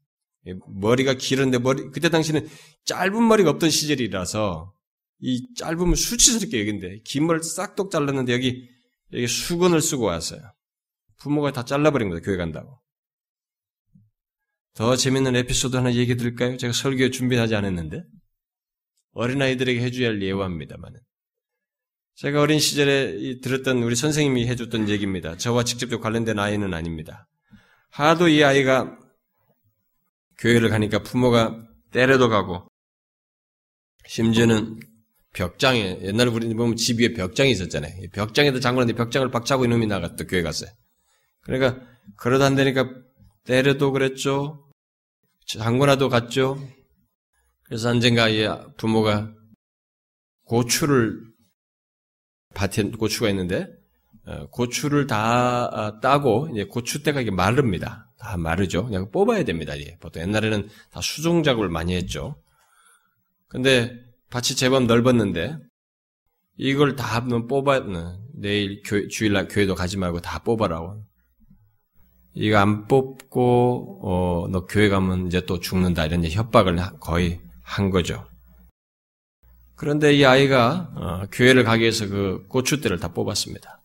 [0.67, 2.47] 머리가 길었는데 머리, 그때 당시는
[2.85, 4.73] 짧은 머리가 없던 시절이라서
[5.21, 8.69] 이 짧으면 수치스럽게 여긴데 긴 머리를 싹둑 잘랐는데 여기
[9.15, 10.41] 여기 수건을 쓰고 왔어요.
[11.17, 12.21] 부모가 다 잘라버린 거예요.
[12.21, 12.79] 교회 간다고.
[14.73, 16.57] 더 재밌는 에피소드 하나 얘기 드릴까요?
[16.57, 18.03] 제가 설교 준비하지 않았는데.
[19.13, 20.99] 어린아이들에게 해줘야 할 예화입니다만은.
[22.15, 25.37] 제가 어린 시절에 들었던 우리 선생님이 해줬던 얘기입니다.
[25.37, 27.27] 저와 직접적 관련된 아이는 아닙니다.
[27.89, 28.97] 하도 이 아이가
[30.37, 32.67] 교회를 가니까 부모가 때려도 가고
[34.05, 34.79] 심지어는
[35.35, 37.93] 벽장에 옛날에 우리 보면 집 위에 벽장이 있었잖아요.
[38.13, 40.71] 벽장에도 잠그는데 벽장을 박차고 이놈이 나갔다 교회 갔어요.
[41.41, 41.85] 그러니까
[42.17, 42.89] 그러다 안 되니까
[43.43, 44.65] 때려도 그랬죠.
[45.45, 46.57] 장군나도 갔죠.
[47.63, 49.33] 그래서 언젠가 이 부모가
[50.45, 51.19] 고추를
[52.55, 53.67] 밭에 고추가 있는데
[54.25, 58.09] 어, 고추를 다 아, 따고 이제 고추대가 이게 마릅니다.
[58.17, 58.85] 다 마르죠.
[58.85, 59.73] 그냥 뽑아야 됩니다.
[59.99, 62.41] 보통 옛날에는 다 수종 작업을 많이 했죠.
[63.49, 64.04] 근데
[64.35, 65.57] 밭이 제법 넓었는데
[66.57, 67.85] 이걸 다 한번 뽑아
[68.33, 71.05] 내일 교, 주일날 교회도 가지 말고 다 뽑아라고.
[72.33, 78.27] 이거 안 뽑고 어, 너 교회 가면 이제 또 죽는다 이런 협박을 거의 한 거죠.
[79.75, 83.81] 그런데 이 아이가 어, 교회를 가기 위해서 그 고추대를 다 뽑았습니다.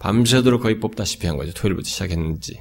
[0.00, 1.52] 밤새도록 거의 뽑다시피 한 거죠.
[1.54, 2.60] 토요일부터 시작했는지.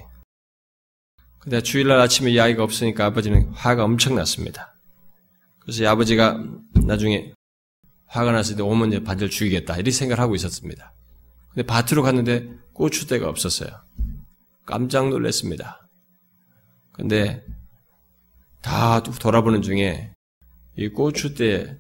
[1.40, 4.73] 근데 주일날 아침에 이 아이가 없으니까 아버지는 화가 엄청 났습니다.
[5.64, 6.44] 그래서 이 아버지가
[6.86, 7.34] 나중에
[8.08, 9.76] 화가 났을 때 오면 이제 반절 죽이겠다.
[9.76, 10.94] 이렇게 생각을 하고 있었습니다.
[11.50, 13.70] 근데 밭으로 갔는데 고추대가 없었어요.
[14.66, 15.88] 깜짝 놀랐습니다.
[16.92, 17.44] 근데
[18.62, 20.12] 다 돌아보는 중에
[20.76, 21.76] 이 고추대에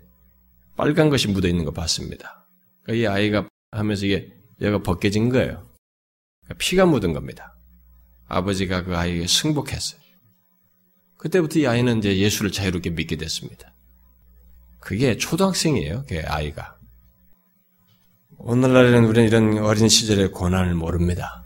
[0.76, 2.48] 빨간 것이 묻어 있는 거 봤습니다.
[2.84, 5.70] 그러니까 이 아이가 하면서 이게 얘가 벗겨진 거예요.
[6.42, 7.56] 그러니까 피가 묻은 겁니다.
[8.28, 10.02] 아버지가 그 아이에게 승복했어요.
[11.18, 13.73] 그때부터 이 아이는 이제 예수를 자유롭게 믿게 됐습니다.
[14.84, 16.78] 그게 초등학생이에요, 그 아이가.
[18.38, 21.46] 오늘날에는 우리는 이런 어린 시절의 고난을 모릅니다.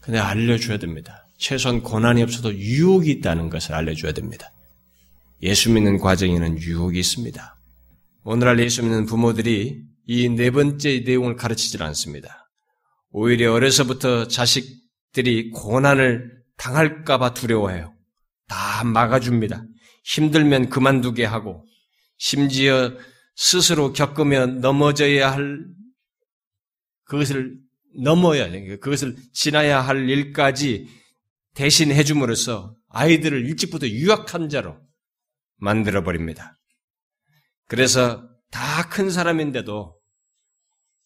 [0.00, 1.26] 근데 알려줘야 됩니다.
[1.38, 4.52] 최소한 고난이 없어도 유혹이 있다는 것을 알려줘야 됩니다.
[5.42, 7.56] 예수 믿는 과정에는 유혹이 있습니다.
[8.24, 12.50] 오늘날 예수 믿는 부모들이 이 네 번째 내용을 가르치질 않습니다.
[13.10, 17.94] 오히려 어려서부터 자식들이 고난을 당할까봐 두려워해요.
[18.46, 19.64] 다 막아줍니다.
[20.04, 21.64] 힘들면 그만두게 하고,
[22.16, 22.92] 심지어
[23.36, 25.66] 스스로 겪으면 넘어져야 할
[27.04, 27.58] 그것을
[28.02, 30.88] 넘어야 그것을 지나야 할 일까지
[31.54, 34.80] 대신 해줌으로써 아이들을 일찍부터 유학한 자로
[35.56, 36.58] 만들어 버립니다.
[37.66, 39.98] 그래서 다 큰 사람인데도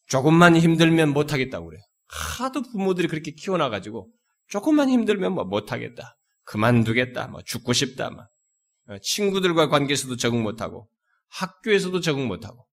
[0.07, 1.81] 조금만 힘들면 못하겠다고 그래요.
[2.09, 4.11] 하도 부모들이 그렇게 키워놔가지고
[4.49, 6.17] 조금만 힘들면 뭐 못하겠다.
[6.45, 7.29] 그만두겠다.
[7.29, 8.11] 뭐 죽고 싶다.
[8.11, 8.29] 막.
[8.89, 10.89] 어, 친구들과 관계에서도 적응 못하고
[11.29, 12.67] 학교에서도 적응 못하고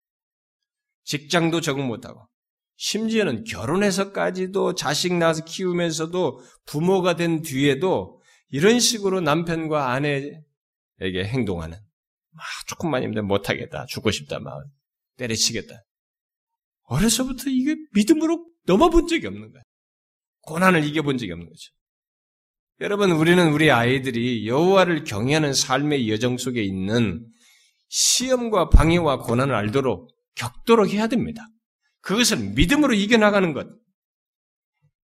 [1.04, 2.28] 직장도 적응 못하고
[2.76, 10.44] 심지어는 결혼해서까지도 자식 낳아서 키우면서도 부모가 된 뒤에도 이런 식으로 남편과 아내에게
[11.26, 11.78] 행동하는
[12.32, 14.63] 막 조금만 힘들면 못하겠다 죽고 싶다 막
[15.18, 15.84] 때려치겠다.
[16.84, 19.62] 어려서부터 이게 믿음으로 넘어본 적이 없는 거야.
[20.42, 21.72] 고난을 이겨본 적이 없는 거죠.
[22.82, 27.26] 여러분 우리는 우리 아이들이 여호와를 경외하는 삶의 여정 속에 있는
[27.93, 31.47] 시험과 방해와 고난을 알도록 겪도록 해야 됩니다.
[32.01, 33.67] 그것을 믿음으로 이겨나가는 것.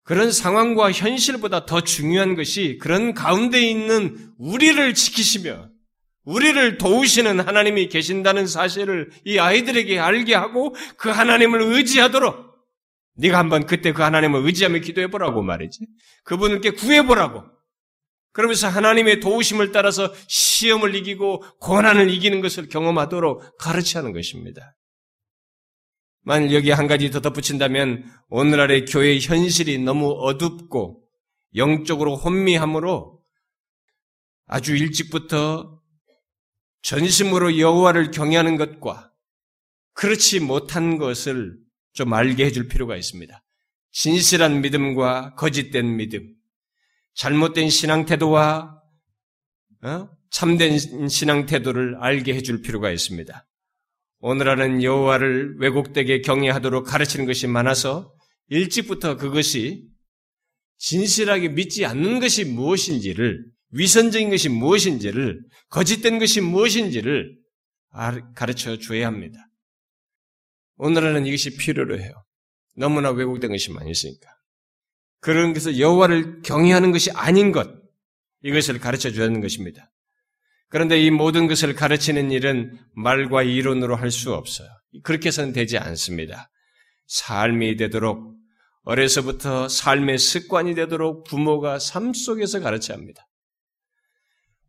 [0.03, 5.69] 그런 상황과 현실보다 더 중요한 것이 그런 가운데 있는 우리를 지키시며
[6.23, 12.51] 우리를 도우시는 하나님이 계신다는 사실을 이 아이들에게 알게 하고 그 하나님을 의지하도록
[13.17, 15.85] 네가 한번 그때 그 하나님을 의지하며 기도해 보라고 말이지.
[16.23, 17.43] 그분께 구해 보라고.
[18.33, 24.75] 그러면서 하나님의 도우심을 따라서 시험을 이기고 고난을 이기는 것을 경험하도록 가르치는 것입니다.
[26.23, 31.01] 만일 여기 한 가지 더 덧붙인다면 오늘날의 교회의 현실이 너무 어둡고
[31.55, 33.19] 영적으로 혼미함으로
[34.45, 35.81] 아주 일찍부터
[36.83, 39.11] 전심으로 여호와를 경외하는 것과
[39.93, 41.57] 그렇지 못한 것을
[41.93, 43.43] 좀 알게 해줄 필요가 있습니다.
[43.91, 46.33] 진실한 믿음과 거짓된 믿음,
[47.15, 48.81] 잘못된 신앙 태도와
[49.83, 50.09] 어?
[50.29, 50.77] 참된
[51.09, 53.47] 신앙 태도를 알게 해줄 필요가 있습니다.
[54.19, 58.13] 오늘날은 여호와를 왜곡되게 경외하도록 가르치는 것이 많아서
[58.47, 59.89] 일찍부터 그것이
[60.77, 67.37] 진실하게 믿지 않는 것이 무엇인지를 위선적인 것이 무엇인지를 거짓된 것이 무엇인지를
[68.35, 69.47] 가르쳐 줘야 합니다.
[70.77, 72.11] 오늘날은 이것이 필요로 해요.
[72.75, 74.29] 너무나 왜곡된 것이 많이 있으니까.
[75.21, 77.69] 그런 것을 여호와를 경외하는 것이 아닌 것
[78.43, 79.91] 이것을 가르쳐 하는 것입니다.
[80.69, 84.67] 그런데 이 모든 것을 가르치는 일은 말과 이론으로 할 수 없어요.
[85.03, 86.49] 그렇게 해서는 되지 않습니다.
[87.07, 88.35] 삶이 되도록
[88.83, 93.27] 어려서부터 삶의 습관이 되도록 부모가 삶 속에서 가르쳐야 합니다.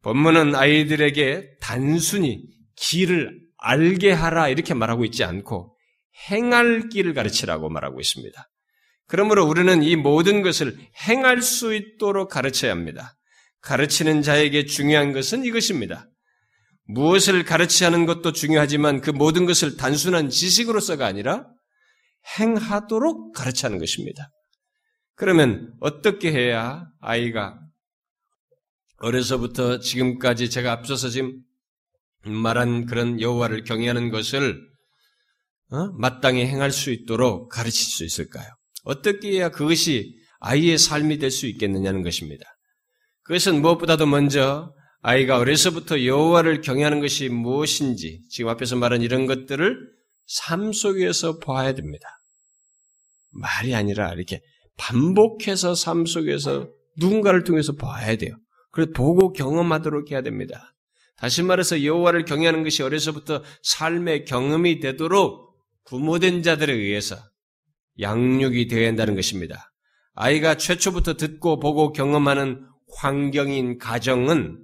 [0.02, 2.44] 본문은 아이들에게 단순히
[2.76, 5.76] 길을 알게 하라 이렇게 말하고 있지 않고
[6.28, 8.48] 행할 길을 가르치라고 말하고 있습니다.
[9.12, 10.74] 그러므로 우리는 이 모든 것을
[11.06, 13.14] 행할 수 있도록 가르쳐야 합니다.
[13.60, 16.08] 가르치는 자에게 중요한 것은 이것입니다.
[16.86, 21.46] 무엇을 가르치는 것도 중요하지만 그 모든 것을 단순한 지식으로서가 아니라
[22.38, 24.30] 행하도록 가르치는 것입니다.
[25.14, 27.60] 그러면 어떻게 해야 아이가
[28.96, 31.38] 어려서부터 지금까지 제가 앞서서 지금
[32.24, 34.58] 말한 그런 여호와를 경외하는 것을
[35.70, 35.88] 어?
[35.98, 38.48] 마땅히 행할 수 있도록 가르칠 수 있을까요?
[38.82, 42.44] 어떻게 해야 그것이 아이의 삶이 될 수 있겠느냐는 것입니다.
[43.22, 49.76] 그것은 무엇보다도 먼저 아이가 어려서부터 여호와를 경외하는 것이 무엇인지 지금 앞에서 말한 이런 것들을
[50.26, 52.08] 삶 속에서 보아야 됩니다.
[53.30, 54.40] 말이 아니라 이렇게
[54.76, 56.68] 반복해서 삶 속에서
[56.98, 58.36] 누군가를 통해서 봐야 돼요.
[58.70, 60.74] 그래서 보고 경험하도록 해야 됩니다.
[61.16, 67.16] 다시 말해서 여호와를 경외하는 것이 어려서부터 삶의 경험이 되도록 부모된 자들에 의해서
[68.02, 69.72] 양육이 되어야 한다는 것입니다.
[70.14, 74.58] 아이가 최초부터 듣고 보고 경험하는 환경인 가정은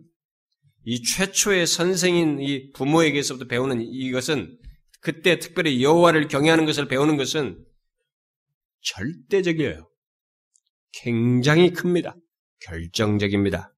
[0.85, 4.59] 이 최초의 선생인 이 부모에게서부터 배우는 이것은
[5.01, 7.64] 그때 특별히 여호와를 경외하는 것을 배우는 것은
[8.83, 9.88] 절대적이에요.
[10.92, 12.16] 굉장히 큽니다.
[12.61, 13.74] 결정적입니다.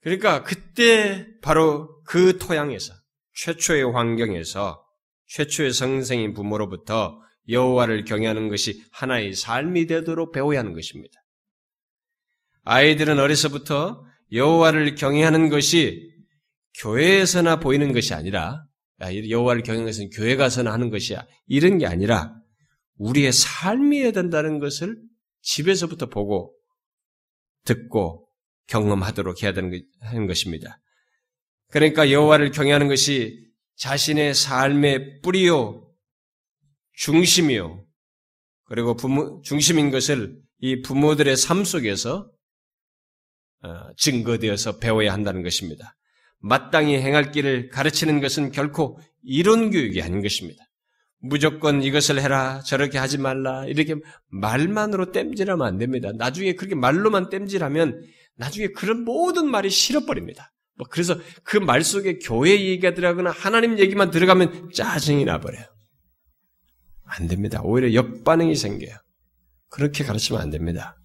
[0.00, 2.92] 그러니까 그때 바로 그 토양에서
[3.34, 4.84] 최초의 환경에서
[5.28, 11.20] 최초의 성생인 부모로부터 여호와를 경외하는 것이 하나의 삶이 되도록 배워야 하는 것입니다.
[12.64, 16.10] 아이들은 어려서부터 여호와를 경외하는 것이
[16.78, 18.64] 교회에서나 보이는 것이 아니라
[19.00, 22.34] 여호와를 경외하는 것은 교회 가서나 하는 것이야 이런 게 아니라
[22.96, 24.96] 우리의 삶이어야 된다는 것을
[25.42, 26.54] 집에서부터 보고
[27.64, 28.28] 듣고
[28.68, 29.82] 경험하도록 해야 되는
[30.26, 30.78] 것입니다.
[31.70, 35.81] 그러니까 여호와를 경외하는 것이 자신의 삶의 뿌리요
[36.94, 37.84] 중심이요
[38.64, 42.30] 그리고 부모 중심인 것을 이 부모들의 삶 속에서
[43.62, 45.96] 어, 증거되어서 배워야 한다는 것입니다.
[46.38, 50.64] 마땅히 행할 길을 가르치는 것은 결코 이론 교육이 아닌 것입니다.
[51.20, 53.94] 무조건 이것을 해라, 저렇게 하지 말라, 이렇게
[54.28, 56.10] 말만으로 땜질하면 안 됩니다.
[56.16, 58.02] 나중에 그렇게 말로만 땜질하면
[58.36, 60.52] 나중에 그런 모든 말이 싫어버립니다.
[60.74, 65.64] 뭐 그래서 그 말 속에 교회 얘기가 들어가거나 하나님 얘기만 들어가면 짜증이 나버려요.
[67.16, 67.60] 안 됩니다.
[67.62, 68.94] 오히려 역반응이 생겨요.
[69.68, 70.96] 그렇게 가르치면 안 됩니다.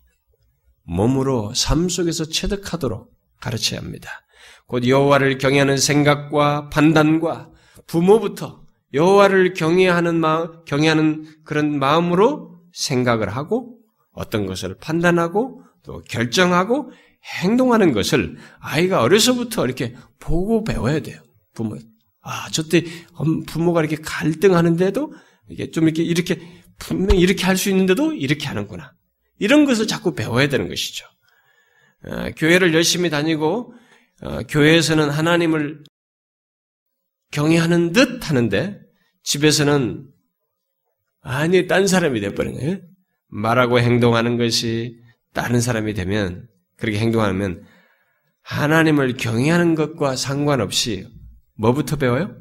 [0.84, 4.10] 몸으로 삶 속에서 체득하도록 가르쳐야 합니다.
[4.67, 7.52] 곧 여호와를 경외하는 생각과 판단과
[7.88, 13.80] 부모부터 여호와를 경외하는 마음, 경외하는 그런 마음으로 생각을 하고
[14.13, 16.91] 어떤 것을 판단하고 또 결정하고
[17.41, 21.22] 행동하는 것을 아이가 어려서부터 이렇게 보고 배워야 돼요.
[21.54, 21.78] 부모.
[22.22, 22.84] 아, 저때
[23.48, 25.13] 부모가 이렇게 갈등하는데도
[25.50, 26.40] 이게 좀 이렇게 이렇게
[26.78, 28.94] 분명히 이렇게 할 수 있는데도 이렇게 하는구나.
[29.40, 31.06] 이런 것을 자꾸 배워야 되는 것이죠.
[32.06, 33.74] 어, 교회를 열심히 다니고
[34.22, 35.84] 어, 교회에서는 하나님을
[37.32, 38.80] 경외하는 듯 하는데
[39.24, 40.08] 집에서는
[41.22, 42.80] 아니 딴 사람이 돼버린 거예요.
[43.28, 44.98] 말하고 행동하는 것이
[45.34, 47.66] 다른 사람이 되면 그렇게 행동하면
[48.42, 51.08] 하나님을 경외하는 것과 상관없이
[51.56, 52.38] 뭐부터 배워요?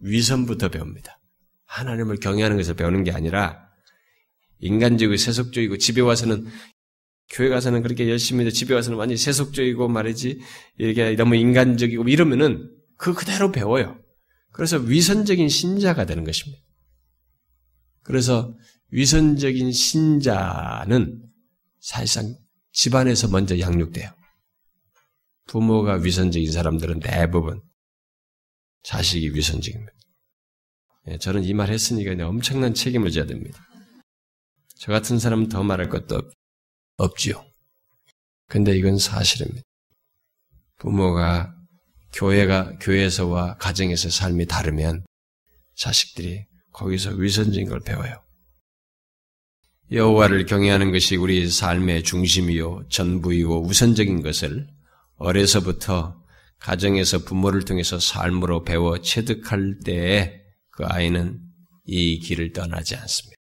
[0.00, 1.18] 위선부터 배웁니다.
[1.66, 3.66] 하나님을 경외하는 것을 배우는 게 아니라
[4.60, 6.46] 인간적이고 세속적이고 집에 와서는
[7.28, 10.40] 교회 가서는 그렇게 열심히 해도 집에 와서는 완전히 세속적이고 말이지
[10.78, 13.98] 이게 너무 인간적이고 이러면은 그 그대로 배워요.
[14.52, 16.62] 그래서 위선적인 신자가 되는 것입니다.
[18.02, 18.56] 그래서
[18.90, 21.22] 위선적인 신자는
[21.80, 22.36] 사실상
[22.72, 24.10] 집안에서 먼저 양육돼요.
[25.48, 27.60] 부모가 위선적인 사람들은 대부분
[28.82, 29.92] 자식이 위선적입니다.
[31.08, 33.64] 예, 저는 이 말 했으니까 엄청난 책임을 져야 됩니다.
[34.78, 36.30] 저 같은 사람은 더 말할 것도 없,
[36.96, 37.44] 없지요.
[38.48, 39.62] 근데 이건 사실입니다.
[40.78, 41.54] 부모가
[42.12, 45.04] 교회가 교회에서와 가정에서 삶이 다르면
[45.74, 48.22] 자식들이 거기서 위선적인 걸 배워요.
[49.92, 54.66] 여호와를 경외하는 것이 우리 삶의 중심이요 전부이고 우선적인 것을
[55.16, 56.22] 어려서부터
[56.58, 60.45] 가정에서 부모를 통해서 삶으로 배워 체득할 때에
[60.76, 61.40] 그 아이는
[61.86, 63.36] 이 길을 떠나지 않습니다.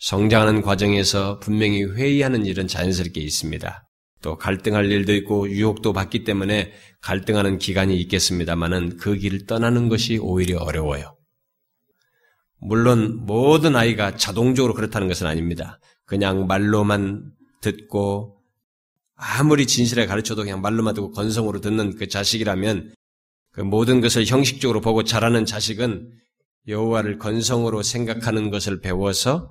[0.00, 3.86] 성장하는 과정에서 분명히 회의하는 일은 자연스럽게 있습니다.
[4.22, 10.58] 또 갈등할 일도 있고 유혹도 받기 때문에 갈등하는 기간이 있겠습니다만은 그 길을 떠나는 것이 오히려
[10.58, 11.16] 어려워요.
[12.58, 15.78] 물론 모든 아이가 자동적으로 그렇다는 것은 아닙니다.
[16.04, 17.30] 그냥 말로만
[17.62, 18.42] 듣고
[19.14, 22.94] 아무리 진실에 가르쳐도 그냥 말로만 듣고 건성으로 듣는 그 자식이라면
[23.52, 26.10] 그 모든 것을 형식적으로 보고 자라는 자식은
[26.70, 29.50] 여호와를 건성으로 생각하는 것을 배워서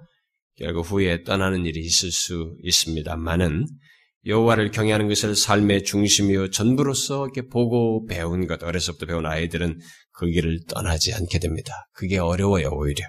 [0.58, 3.66] 결국 후에 떠나는 일이 있을 수 있습니다만은
[4.26, 9.80] 여호와를 경외하는 것을 삶의 중심이요 전부로서 이렇게 보고 배운 것, 어려서부터 배운 아이들은
[10.12, 11.74] 그 길을 떠나지 않게 됩니다.
[11.94, 13.06] 그게 어려워요, 오히려.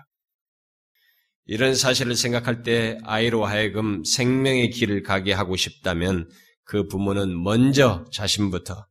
[1.47, 6.29] 이런 사실을 생각할 때 아이로 하여금 생명의 길을 가게 하고 싶다면
[6.63, 8.87] 그 부모는 먼저 자신부터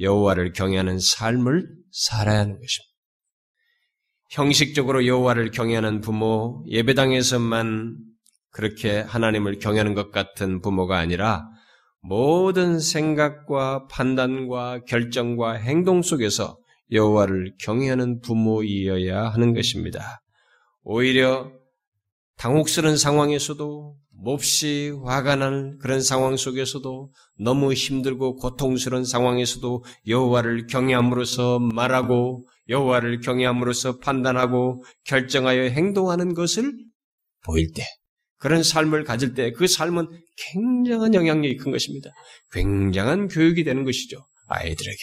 [0.00, 2.89] 여호와를 경외하는 삶을 살아야 하는 것입니다.
[4.30, 7.96] 형식적으로 여호와를 경외하는 부모, 예배당에서만
[8.52, 11.48] 그렇게 하나님을 경외하는 것 같은 부모가 아니라
[12.00, 16.58] 모든 생각과 판단과 결정과 행동 속에서
[16.92, 20.22] 여호와를 경외하는 부모이어야 하는 것입니다.
[20.82, 21.50] 오히려
[22.36, 32.46] 당혹스러운 상황에서도 몹시 화가 날 그런 상황 속에서도 너무 힘들고 고통스러운 상황에서도 여호와를 경외함으로써 말하고
[32.70, 36.72] 여호와를 경외함으로써 판단하고 결정하여 행동하는 것을
[37.42, 37.84] 보일 때
[38.38, 40.06] 그런 삶을 가질 때 그 삶은
[40.52, 42.10] 굉장한 영향력이 큰 것입니다.
[42.52, 44.26] 굉장한 교육이 되는 것이죠.
[44.48, 44.98] 아이들에게.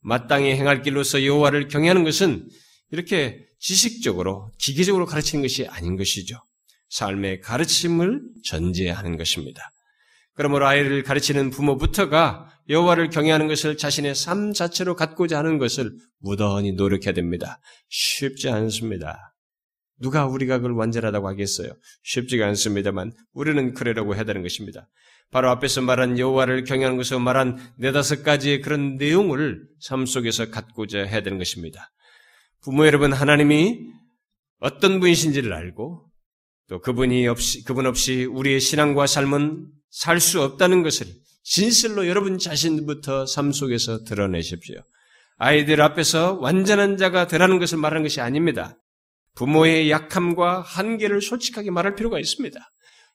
[0.00, 2.48] 마땅히 행할 길로서 여호와를 경외하는 것은
[2.90, 6.36] 이렇게 지식적으로 기계적으로 가르치는 것이 아닌 것이죠.
[6.88, 9.70] 삶의 가르침을 전제하는 것입니다.
[10.34, 17.12] 그러므로 아이를 가르치는 부모부터가 여호와를 경외하는 것을 자신의 삶 자체로 갖고자 하는 것을 무던히 노력해야
[17.12, 17.60] 됩니다.
[17.88, 19.34] 쉽지 않습니다.
[19.98, 21.72] 누가 우리가 그걸 완전하다고 하겠어요?
[22.04, 24.88] 쉽지가 않습니다만 우리는 그러려고 해야 되는 것입니다.
[25.32, 31.22] 바로 앞에서 말한 여호와를 경외하는 것으로 말한 네다섯 가지의 그런 내용을 삶 속에서 갖고자 해야
[31.22, 31.90] 되는 것입니다.
[32.62, 33.80] 부모 여러분 하나님이
[34.60, 36.06] 어떤 분이신지를 알고
[36.68, 41.06] 또 그분이 없이 그분 없이 우리의 신앙과 삶은 살 수 없다는 것을
[41.42, 44.82] 진실로 여러분 자신부터 삶 속에서 드러내십시오.
[45.36, 48.76] 아이들 앞에서 완전한 자가 되라는 것을 말하는 것이 아닙니다.
[49.36, 52.60] 부모의 약함과 한계를 솔직하게 말할 필요가 있습니다.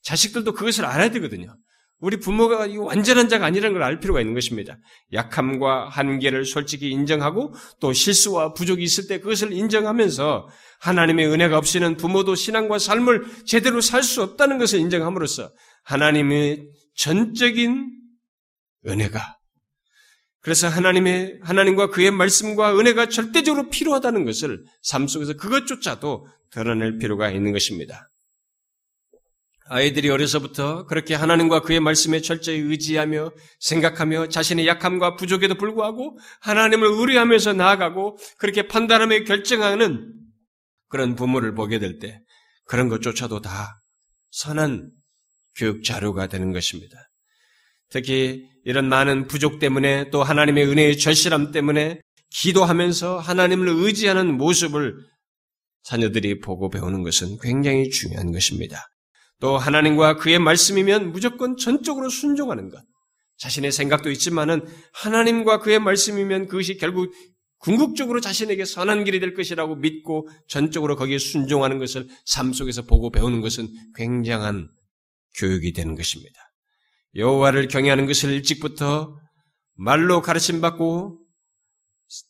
[0.04, 1.56] 자식들도 그것을 알아야 되거든요.
[2.00, 4.78] 우리 부모가 완전한 자가 아니라는 걸 알 필요가 있는 것입니다.
[5.14, 10.48] 약함과 한계를 솔직히 인정하고 또 실수와 부족이 있을 때 그것을 인정하면서
[10.82, 15.52] 하나님의 은혜가 없이는 부모도 신앙과 삶을 제대로 살 수 없다는 것을 인정함으로써
[15.84, 17.92] 하나님의 전적인
[18.88, 19.38] 은혜가
[20.42, 27.52] 그래서 하나님의 하나님과 그의 말씀과 은혜가 절대적으로 필요하다는 것을 삶 속에서 그것조차도 드러낼 필요가 있는
[27.52, 28.12] 것입니다.
[29.68, 37.54] 아이들이 어려서부터 그렇게 하나님과 그의 말씀에 철저히 의지하며 생각하며 자신의 약함과 부족에도 불구하고 하나님을 의뢰하면서
[37.54, 40.14] 나아가고 그렇게 판단하며 결정하는
[40.90, 42.22] 그런 부모를 보게 될 때
[42.66, 43.82] 그런 것조차도 다
[44.32, 44.92] 선한
[45.56, 46.98] 교육 자료가 되는 것입니다.
[47.90, 54.96] 특히 이런 많은 부족 때문에 또 하나님의 은혜의 절실함 때문에 기도하면서 하나님을 의지하는 모습을
[55.84, 58.88] 자녀들이 보고 배우는 것은 굉장히 중요한 것입니다.
[59.40, 62.84] 또 하나님과 그의 말씀이면 무조건 전적으로 순종하는 것.
[63.38, 67.14] 자신의 생각도 있지만은 하나님과 그의 말씀이면 그것이 결국
[67.60, 73.42] 궁극적으로 자신에게 선한 길이 될 것이라고 믿고 전적으로 거기에 순종하는 것을 삶 속에서 보고 배우는
[73.42, 74.70] 것은 굉장한
[75.38, 76.45] 교육이 되는 것입니다.
[77.16, 79.18] 여호와를 경외하는 것을 일찍부터
[79.76, 81.20] 말로 가르침 받고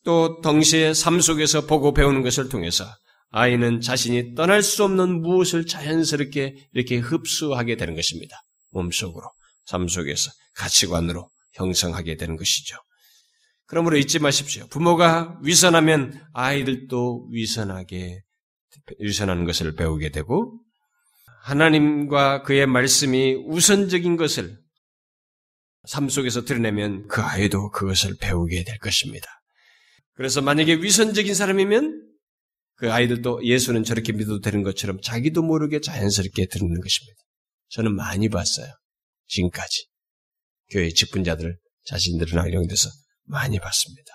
[0.04, 2.84] 또 동시에 삶 속에서 보고 배우는 것을 통해서
[3.30, 8.40] 아이는 자신이 떠날 수 없는 무엇을 자연스럽게 이렇게 흡수하게 되는 것입니다.
[8.70, 9.30] 몸속으로,
[9.64, 12.76] 삶 속에서 가치관으로 형성하게 되는 것이죠.
[13.66, 14.66] 그러므로 잊지 마십시오.
[14.68, 18.20] 부모가 위선하면 아이들도 위선하게,
[19.00, 20.60] 위선하는 것을 배우게 되고,
[21.42, 24.58] 하나님과 그의 말씀이 우선적인 것을
[25.86, 29.26] 삶 속에서 드러내면 그 아이도 그것을 배우게 될 것입니다.
[30.14, 32.02] 그래서 만약에 위선적인 사람이면
[32.76, 37.22] 그 아이들도 예수는 저렇게 믿어도 되는 것처럼 자기도 모르게 자연스럽게 듣는 것입니다.
[37.70, 38.66] 저는 많이 봤어요.
[39.28, 39.86] 지금까지.
[40.70, 41.56] 교회 직분자들
[41.86, 42.88] 자신들은 악용돼서
[43.24, 44.12] 많이 봤습니다.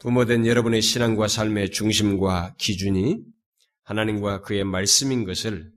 [0.00, 3.18] 부모된 여러분의 신앙과 삶의 중심과 기준이
[3.84, 5.70] 하나님과 그의 말씀인 것을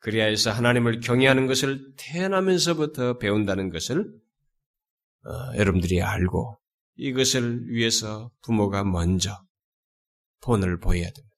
[0.00, 4.06] 그리하 해서 하나님을 경외하는 것을 태어나면서부터 배운다는 것을
[5.24, 6.58] 어, 여러분들이 알고
[6.96, 9.36] 이것을 위해서 부모가 먼저
[10.40, 11.36] 본을 보여야 됩니다.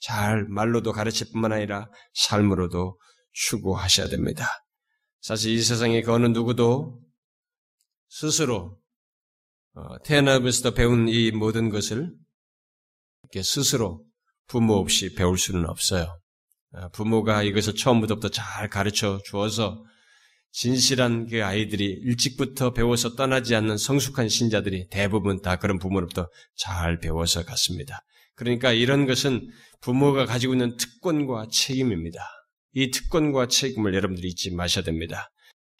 [0.00, 2.98] 잘 말로도 가르칠 뿐만 아니라 삶으로도
[3.32, 4.46] 추구하셔야 됩니다.
[5.20, 7.00] 사실 이 세상에 그 어느 누구도
[8.08, 8.78] 스스로
[9.74, 12.12] 어, 태어나면서도 배운 이 모든 것을
[13.22, 14.04] 이렇게 스스로
[14.46, 16.18] 부모 없이 배울 수는 없어요.
[16.72, 19.84] 어, 부모가 이것을 처음부터 잘 가르쳐 주어서
[20.50, 27.44] 진실한 그 아이들이 일찍부터 배워서 떠나지 않는 성숙한 신자들이 대부분 다 그런 부모로부터 잘 배워서
[27.44, 28.00] 갔습니다.
[28.34, 29.48] 그러니까 이런 것은
[29.80, 32.20] 부모가 가지고 있는 특권과 책임입니다.
[32.72, 35.30] 이 특권과 책임을 여러분들이 잊지 마셔야 됩니다.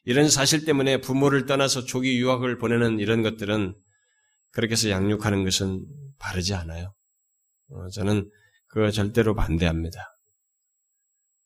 [0.04, 3.74] 이런 사실 때문에 부모를 떠나서 조기 유학을 보내는 이런 것들은
[4.50, 5.84] 그렇게 해서 양육하는 것은
[6.18, 6.94] 바르지 않아요.
[7.70, 8.30] 어, 저는
[8.68, 10.00] 그거 절대로 반대합니다.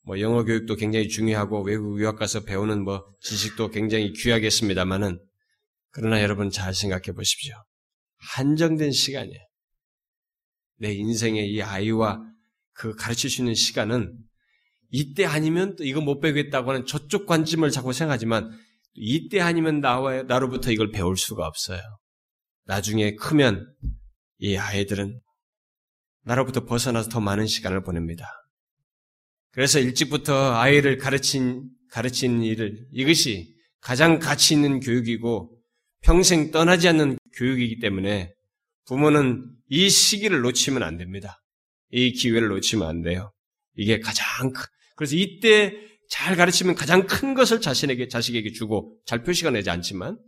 [0.05, 5.21] 뭐 영어 교육도 굉장히 중요하고 외국 유학 가서 배우는 뭐 지식도 굉장히 귀하겠습니다만은
[5.91, 7.55] 그러나 여러분 잘 생각해 보십시오.
[8.35, 9.41] 한정된 시간이에요.
[10.79, 12.21] 내 인생의 이 아이와
[12.73, 14.17] 그 가르칠 수 있는 시간은
[14.91, 18.51] 이때 아니면 또 이거 못 배우겠다고 하는 저쪽 관점을 자꾸 생각하지만
[18.95, 21.81] 이때 아니면 나와 나로부터 이걸 배울 수가 없어요.
[22.65, 23.73] 나중에 크면
[24.39, 25.21] 이 아이들은
[26.25, 28.42] 나로부터 벗어나서 더 많은 시간을 보냅니다.
[29.53, 35.59] 그래서 일찍부터 아이를 가르친 가르친 일을 이것이 가장 가치 있는 교육이고
[36.01, 38.33] 평생 떠나지 않는 교육이기 때문에
[38.87, 41.43] 부모는 이 시기를 놓치면 안 됩니다.
[41.91, 43.33] 이 기회를 놓치면 안 돼요.
[43.77, 44.65] 이게 가장 큰,
[44.97, 45.75] 그래서 이때
[46.09, 50.19] 잘 가르치면 가장 큰 것을 자신에게, 자식에게 주고, 잘 표시가 내지 않지만,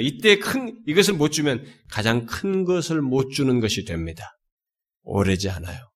[0.00, 4.38] 이때 큰, 이것을 못 주면 가장 큰 것을 못 주는 것이 됩니다.
[5.02, 5.90] 오래지 않아요.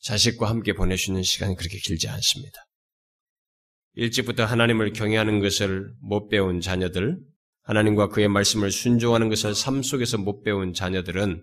[0.00, 0.72] 자식과 함께
[1.10, 2.58] 있는 시간이 그렇게 길지 않습니다.
[3.94, 7.18] 일찍부터 하나님을 경외하는 것을 못 배운 자녀들,
[7.62, 11.42] 하나님과 그의 말씀을 순종하는 것을 삶 속에서 못 배운 자녀들은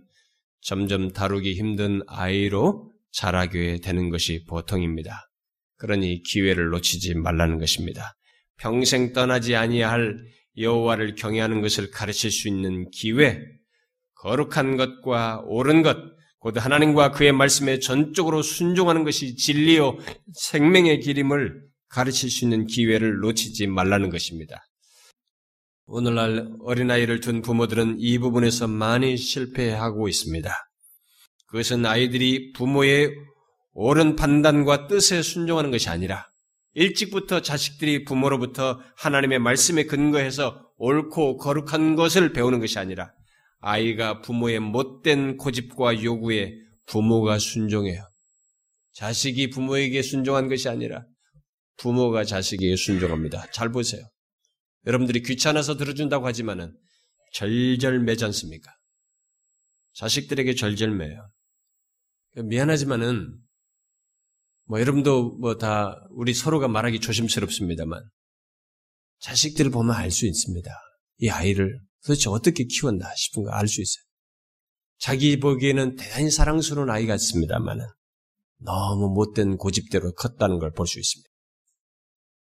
[0.62, 5.30] 점점 다루기 힘든 아이로 자라게 되는 것이 보통입니다.
[5.78, 8.16] 그러니 기회를 놓치지 말라는 것입니다.
[8.58, 10.18] 평생 떠나지 아니할
[10.58, 13.41] 여호와를 경외하는 것을 가르칠 수 있는 기회,
[14.16, 15.97] 거룩한 것과 옳은 것,
[16.43, 19.97] 곧 하나님과 그의 말씀에 전적으로 순종하는 것이 진리요
[20.33, 24.67] 생명의 길임을 가르칠 수 있는 기회를 놓치지 말라는 것입니다.
[25.85, 30.53] 오늘날 어린아이를 둔 부모들은 이 부분에서 많이 실패하고 있습니다.
[31.47, 33.15] 그것은 아이들이 부모의
[33.71, 36.27] 옳은 판단과 뜻에 순종하는 것이 아니라
[36.73, 43.13] 일찍부터 자식들이 부모로부터 하나님의 말씀에 근거해서 옳고 거룩한 것을 배우는 것이 아니라
[43.66, 46.53] 아이가 부모의 못된 고집과 요구에
[46.86, 48.05] 부모가 순종해요.
[48.91, 51.05] 자식이 부모에게 순종한 것이 아니라
[51.78, 53.49] 부모가 자식에게 순종합니다.
[53.51, 54.03] 잘 보세요.
[54.86, 56.78] 여러분들이 귀찮아서 들어준다고 하지만은
[57.32, 58.70] 절절매지 않습니까?
[59.93, 61.26] 자식들에게 절절매요.
[62.43, 63.34] 미안하지만은
[64.66, 68.03] 뭐 여러분도 뭐 다 우리 서로가 말하기 조심스럽습니다만
[69.20, 70.70] 자식들을 보면 알 수 있습니다.
[71.20, 74.04] 이 아이를 도대체 어떻게 키웠나 싶은 거알수 있어요.
[74.99, 77.86] 자기 보기에는 대단히 사랑스러운 아이 같습니다만은
[78.60, 81.30] 너무 못된 고집대로 컸다는 걸 볼 수 있습니다.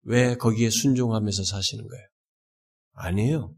[0.05, 2.05] 왜 거기에 순종하면서 사시는 거예요?
[2.95, 3.55] 아니에요.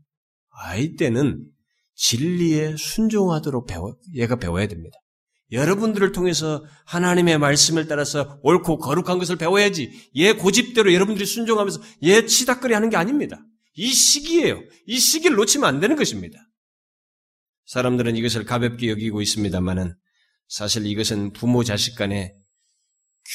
[0.51, 1.49] 아이 때는
[1.95, 4.97] 진리에 순종하도록 배워, 얘가 배워야 됩니다.
[5.53, 12.73] 여러분들을 통해서 하나님의 말씀을 따라서 옳고 거룩한 것을 배워야지 얘 고집대로 여러분들이 순종하면서 얘 치닥거리
[12.75, 13.41] 하는 게 아닙니다.
[13.75, 14.63] 이 시기예요.
[14.87, 16.39] 이 시기를 놓치면 안 되는 것입니다.
[17.67, 19.95] 사람들은 이것을 가볍게 여기고 있습니다만은
[20.49, 22.35] 사실 이것은 부모 자식 간의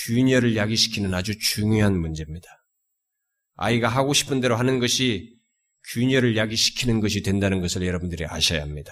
[0.06, 2.48] 균열을 야기시키는 아주 중요한 문제입니다.
[3.56, 5.34] 아이가 하고 싶은 대로 하는 것이
[5.94, 8.92] 균열을 야기시키는 것이 된다는 것을 여러분들이 아셔야 합니다.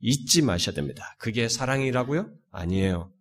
[0.00, 1.14] 잊지 마셔야 됩니다.
[1.18, 2.32] 그게 사랑이라고요?
[2.50, 3.12] 아니에요.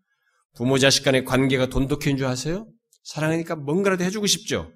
[0.55, 2.67] 부모 자식 간의 관계가 돈독해진 줄 아세요?
[3.03, 4.71] 사랑하니까 뭔가라도 해주고 싶죠?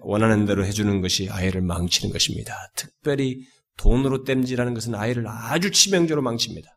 [0.00, 2.54] 원하는 대로 해주는 것이 아이를 망치는 것입니다.
[2.74, 3.46] 특별히
[3.76, 6.68] 돈으로 땜질하는 것은 아이를 아주 치명적으로 망칩니다.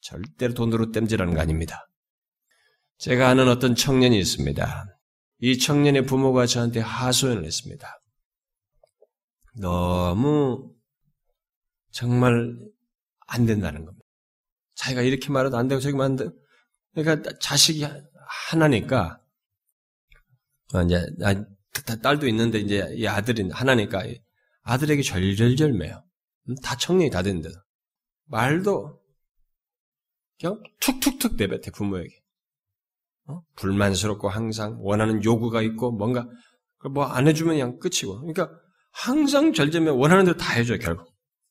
[0.00, 1.88] 절대로 돈으로 땜질하는 거 아닙니다.
[2.98, 4.86] 제가 아는 어떤 청년이 있습니다.
[5.38, 8.00] 이 청년의 부모가 저한테 하소연을 했습니다.
[9.60, 10.72] 너무
[11.90, 12.56] 정말
[13.26, 14.06] 안 된다는 겁니다.
[14.74, 16.32] 자기가 이렇게 말해도 안 되고 저기 말안 되고
[16.94, 17.86] 그러니까 자식이
[18.50, 19.20] 하나니까
[20.74, 21.06] 어, 이제
[22.02, 24.04] 딸도 있는데 이제 이 아들이 하나니까
[24.62, 26.04] 아들에게 절절절매요.
[26.48, 27.54] 음, 다 청년이 다 됐는데도
[28.26, 29.00] 말도
[30.40, 32.10] 그냥 툭툭툭 내뱉대 부모에게.
[33.28, 33.42] 어?
[33.56, 36.26] 불만스럽고 항상 원하는 요구가 있고 뭔가
[36.90, 38.18] 뭐 안 해주면 그냥 끝이고.
[38.20, 38.50] 그러니까
[38.90, 41.08] 항상 쩔쩔매 원하는 대로 다 해줘요 결국.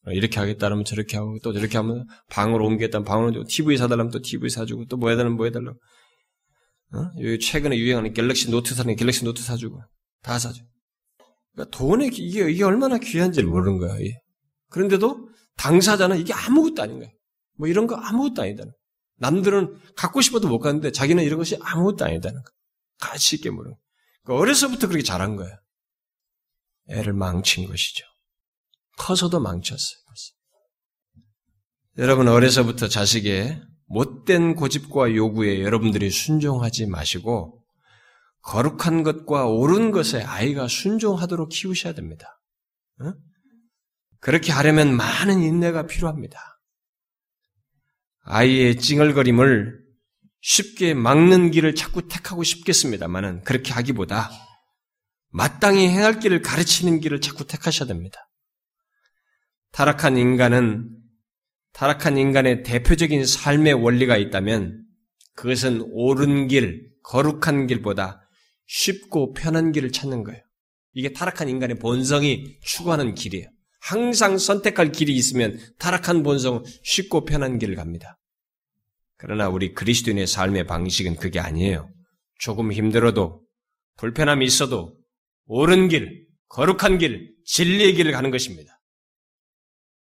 [0.07, 4.49] 이렇게 하겠다면 저렇게 하고 또 저렇게 하면 방으로 옮기겠다면 방으로 옮기고 TV 사달라면 또 TV
[4.49, 5.79] 사주고 또 뭐 해달라면 뭐 해달라고.
[6.93, 7.37] 어?
[7.39, 9.81] 최근에 유행하는 갤럭시 노트 사는 갤럭시 노트 사주고
[10.21, 10.63] 다 사줘.
[11.53, 13.97] 그러니까 돈에 이게 이게 얼마나 귀한지를 모르는 거야.
[13.97, 14.21] 이게.
[14.69, 17.09] 그런데도 당사자는 이게 아무것도 아닌 거야.
[17.57, 18.63] 뭐 이런 거 아무것도 아니다.
[19.17, 22.51] 남들은 갖고 싶어도 못 갔는데 자기는 이런 것이 아무것도 아니다는 거.
[22.99, 23.79] 가치 있게 모르는 거.
[24.23, 25.59] 그러니까 어려서부터 그렇게 자란 거야.
[26.89, 28.05] 애를 망친 것이죠.
[28.97, 29.99] 커서도 망쳤어요.
[30.07, 30.31] 벌써.
[31.97, 37.60] 여러분 어려서부터 자식의 못된 고집과 요구에 여러분들이 순종하지 마시고
[38.43, 42.41] 거룩한 것과 옳은 것에 아이가 순종하도록 키우셔야 됩니다.
[44.19, 46.39] 그렇게 하려면 많은 인내가 필요합니다.
[48.23, 49.81] 아이의 찡얼거림을
[50.41, 54.29] 쉽게 막는 길을 자꾸 택하고 싶겠습니다만은 그렇게 하기보다
[55.29, 58.29] 마땅히 행할 길을 가르치는 길을 자꾸 택하셔야 됩니다.
[59.71, 60.89] 타락한 인간은
[61.73, 64.83] 타락한 인간의 대표적인 삶의 원리가 있다면
[65.35, 68.27] 그것은 옳은 길, 거룩한 길보다
[68.71, 70.41] 쉽고 편한 길을 찾는 거예요.
[70.93, 73.49] 이게 타락한 인간의 본성이 추구하는 길이에요.
[73.81, 78.17] 항상 선택할 길이 있으면 타락한 본성은 쉽고 편한 길을 갑니다.
[79.17, 81.91] 그러나 우리 그리스도인의 삶의 방식은 그게 아니에요.
[82.39, 83.43] 조금 힘들어도
[83.97, 84.97] 불편함이 있어도
[85.47, 88.79] 옳은 길, 거룩한 길, 진리의 길을 가는 것입니다.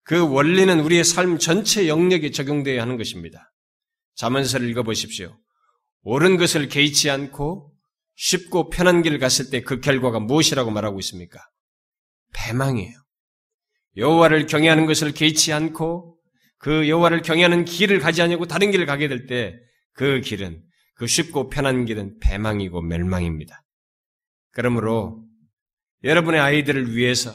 [0.04, 3.52] 그 원리는 우리의 삶 전체 영역에 적용되어야 하는 것입니다.
[4.14, 5.36] 자문서를 읽어보십시오.
[6.02, 7.71] 옳은 것을 개의치 않고
[8.16, 11.40] 쉽고 편한 길을 갔을 때 그 결과가 무엇이라고 말하고 있습니까?
[12.34, 12.94] 패망이에요.
[13.96, 16.18] 여호와를 경외하는 것을 개의치 않고
[16.58, 19.54] 그 여호와를 경외하는 길을 가지 않냐고 다른 길을 가게 될 때
[19.94, 20.62] 그 길은
[20.94, 23.62] 그 쉽고 편한 길은 패망이고 멸망입니다.
[24.52, 25.22] 그러므로
[26.04, 27.34] 여러분의 아이들을 위해서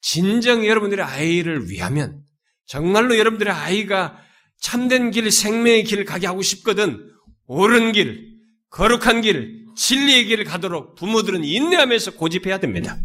[0.00, 2.22] 진정 여러분들의 아이를 위하면
[2.66, 4.18] 정말로 여러분들의 아이가
[4.60, 7.08] 참된 길, 생명의 길을 가게 하고 싶거든
[7.46, 8.36] 옳은 길,
[8.70, 12.98] 거룩한 길, 진리의 길을 가도록 부모들은 인내하면서 고집해야 됩니다.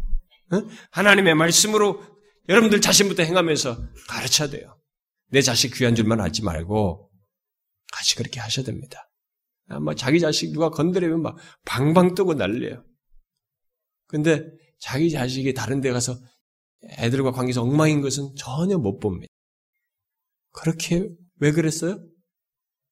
[0.92, 2.04] 하나님의 말씀으로
[2.50, 4.78] 여러분들 자신부터 행하면서 가르쳐야 돼요.
[5.30, 7.12] 내 자식 귀한 줄만 알지 말고
[7.92, 9.10] 같이 그렇게 하셔야 됩니다.
[9.70, 12.84] 아마 자기 자식 누가 건드리면 막 방방 뜨고 난리예요.
[14.08, 14.46] 근데
[14.80, 16.18] 자기 자식이 다른 데 가서
[17.00, 19.32] 애들과 관계에서 엉망인 것은 전혀 못 봅니다.
[20.52, 21.10] 그렇게
[21.40, 22.02] 왜 그랬어요?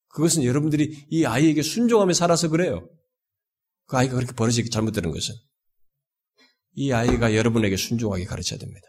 [0.08, 2.88] 그것은 여러분들이 이 아이에게 순종하며 살아서 그래요.
[3.86, 5.34] 그 아이가 그렇게 버릇이 잘못되는 것은
[6.74, 8.86] 이 아이가 여러분에게 순종하게 가르쳐야 됩니다.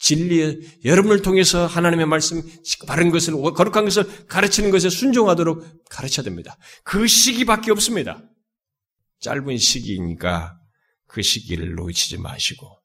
[0.00, 2.42] 진리에 여러분을 통해서 하나님의 말씀
[2.86, 6.56] 바른 것을 거룩한 것을 가르치는 것에 순종하도록 가르쳐야 됩니다.
[6.84, 8.22] 그 시기밖에 없습니다.
[9.20, 10.56] 짧은 시기니까
[11.06, 12.78] 그 시기를 놓치지 마시고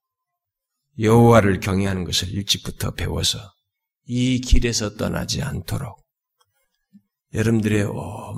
[0.99, 3.39] 여호와를 경외하는 것을 일찍부터 배워서
[4.05, 6.03] 이 길에서 떠나지 않도록
[7.33, 7.87] 여러분들의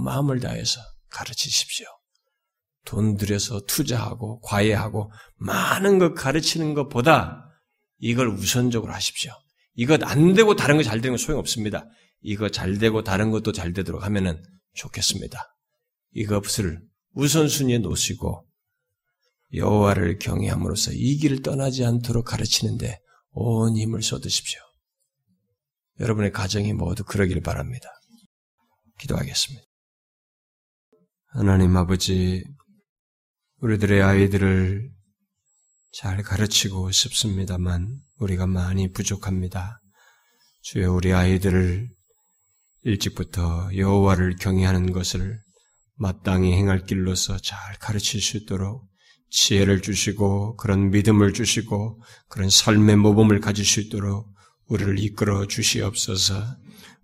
[0.04, 1.88] 마음을 다해서 가르치십시오.
[2.86, 7.50] 돈 들여서 투자하고 과외하고 많은 것 가르치는 것보다
[7.98, 9.32] 이걸 우선적으로 하십시오.
[9.74, 11.88] 이것 안 되고 다른 거 잘 되는 건 소용없습니다.
[12.22, 14.42] 이거 잘 되고 다른 것도 잘 되도록 하면은
[14.74, 15.40] 좋겠습니다.
[16.14, 16.82] 이것을
[17.14, 18.46] 우선순위에 놓으시고
[19.54, 23.00] 여호와를 경외함으로써 이 길을 떠나지 않도록 가르치는데
[23.32, 24.60] 온 힘을 쏟으십시오.
[26.00, 27.90] 여러분의 가정이 모두 그러길 바랍니다.
[29.00, 29.64] 기도하겠습니다.
[31.28, 32.44] 하나님 아버지,
[33.62, 34.90] 우리들의 아이들을
[35.94, 39.80] 잘 가르치고 싶습니다만 우리가 많이 부족합니다.
[40.62, 41.90] 주여 우리 아이들을
[42.84, 45.40] 일찍부터 여호와를 경외하는 것을
[45.96, 48.88] 마땅히 행할 길로서 잘 가르칠 수 있도록
[49.30, 54.28] 지혜를 주시고 그런 믿음을 주시고 그런 삶의 모범을 가질 수 있도록
[54.68, 56.44] 우리를 이끌어 주시옵소서.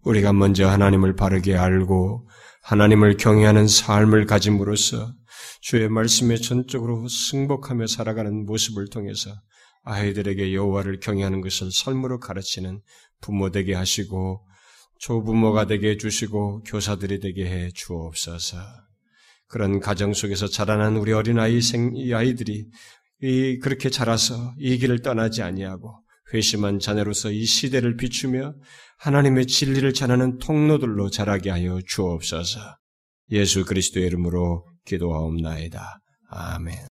[0.04, 2.28] 우리가 먼저 하나님을 바르게 알고
[2.64, 5.14] 하나님을 경외하는 삶을 가짐으로써
[5.62, 9.32] 주의 말씀에 전적으로 승복하며 살아가는 모습을 통해서
[9.84, 12.82] 아이들에게 여호와를 경외하는 것을 삶으로 가르치는
[13.22, 14.46] 부모 되게 하시고
[15.00, 18.58] 조부모가 되게 해주시고 교사들이 되게 해 주옵소서.
[19.48, 22.68] 그런 가정 속에서 자라난 우리 어린 아이 생 아이들이
[23.22, 25.94] 이 그렇게 자라서 이 길을 떠나지 아니하고
[26.34, 28.56] 회심한 자녀로서 이 시대를 비추며
[28.98, 32.60] 하나님의 진리를 전하는 통로들로 자라게 하여 주옵소서.
[33.32, 36.00] 예수 그리스도의 이름으로 기도하옵나이다.
[36.30, 36.91] 아멘.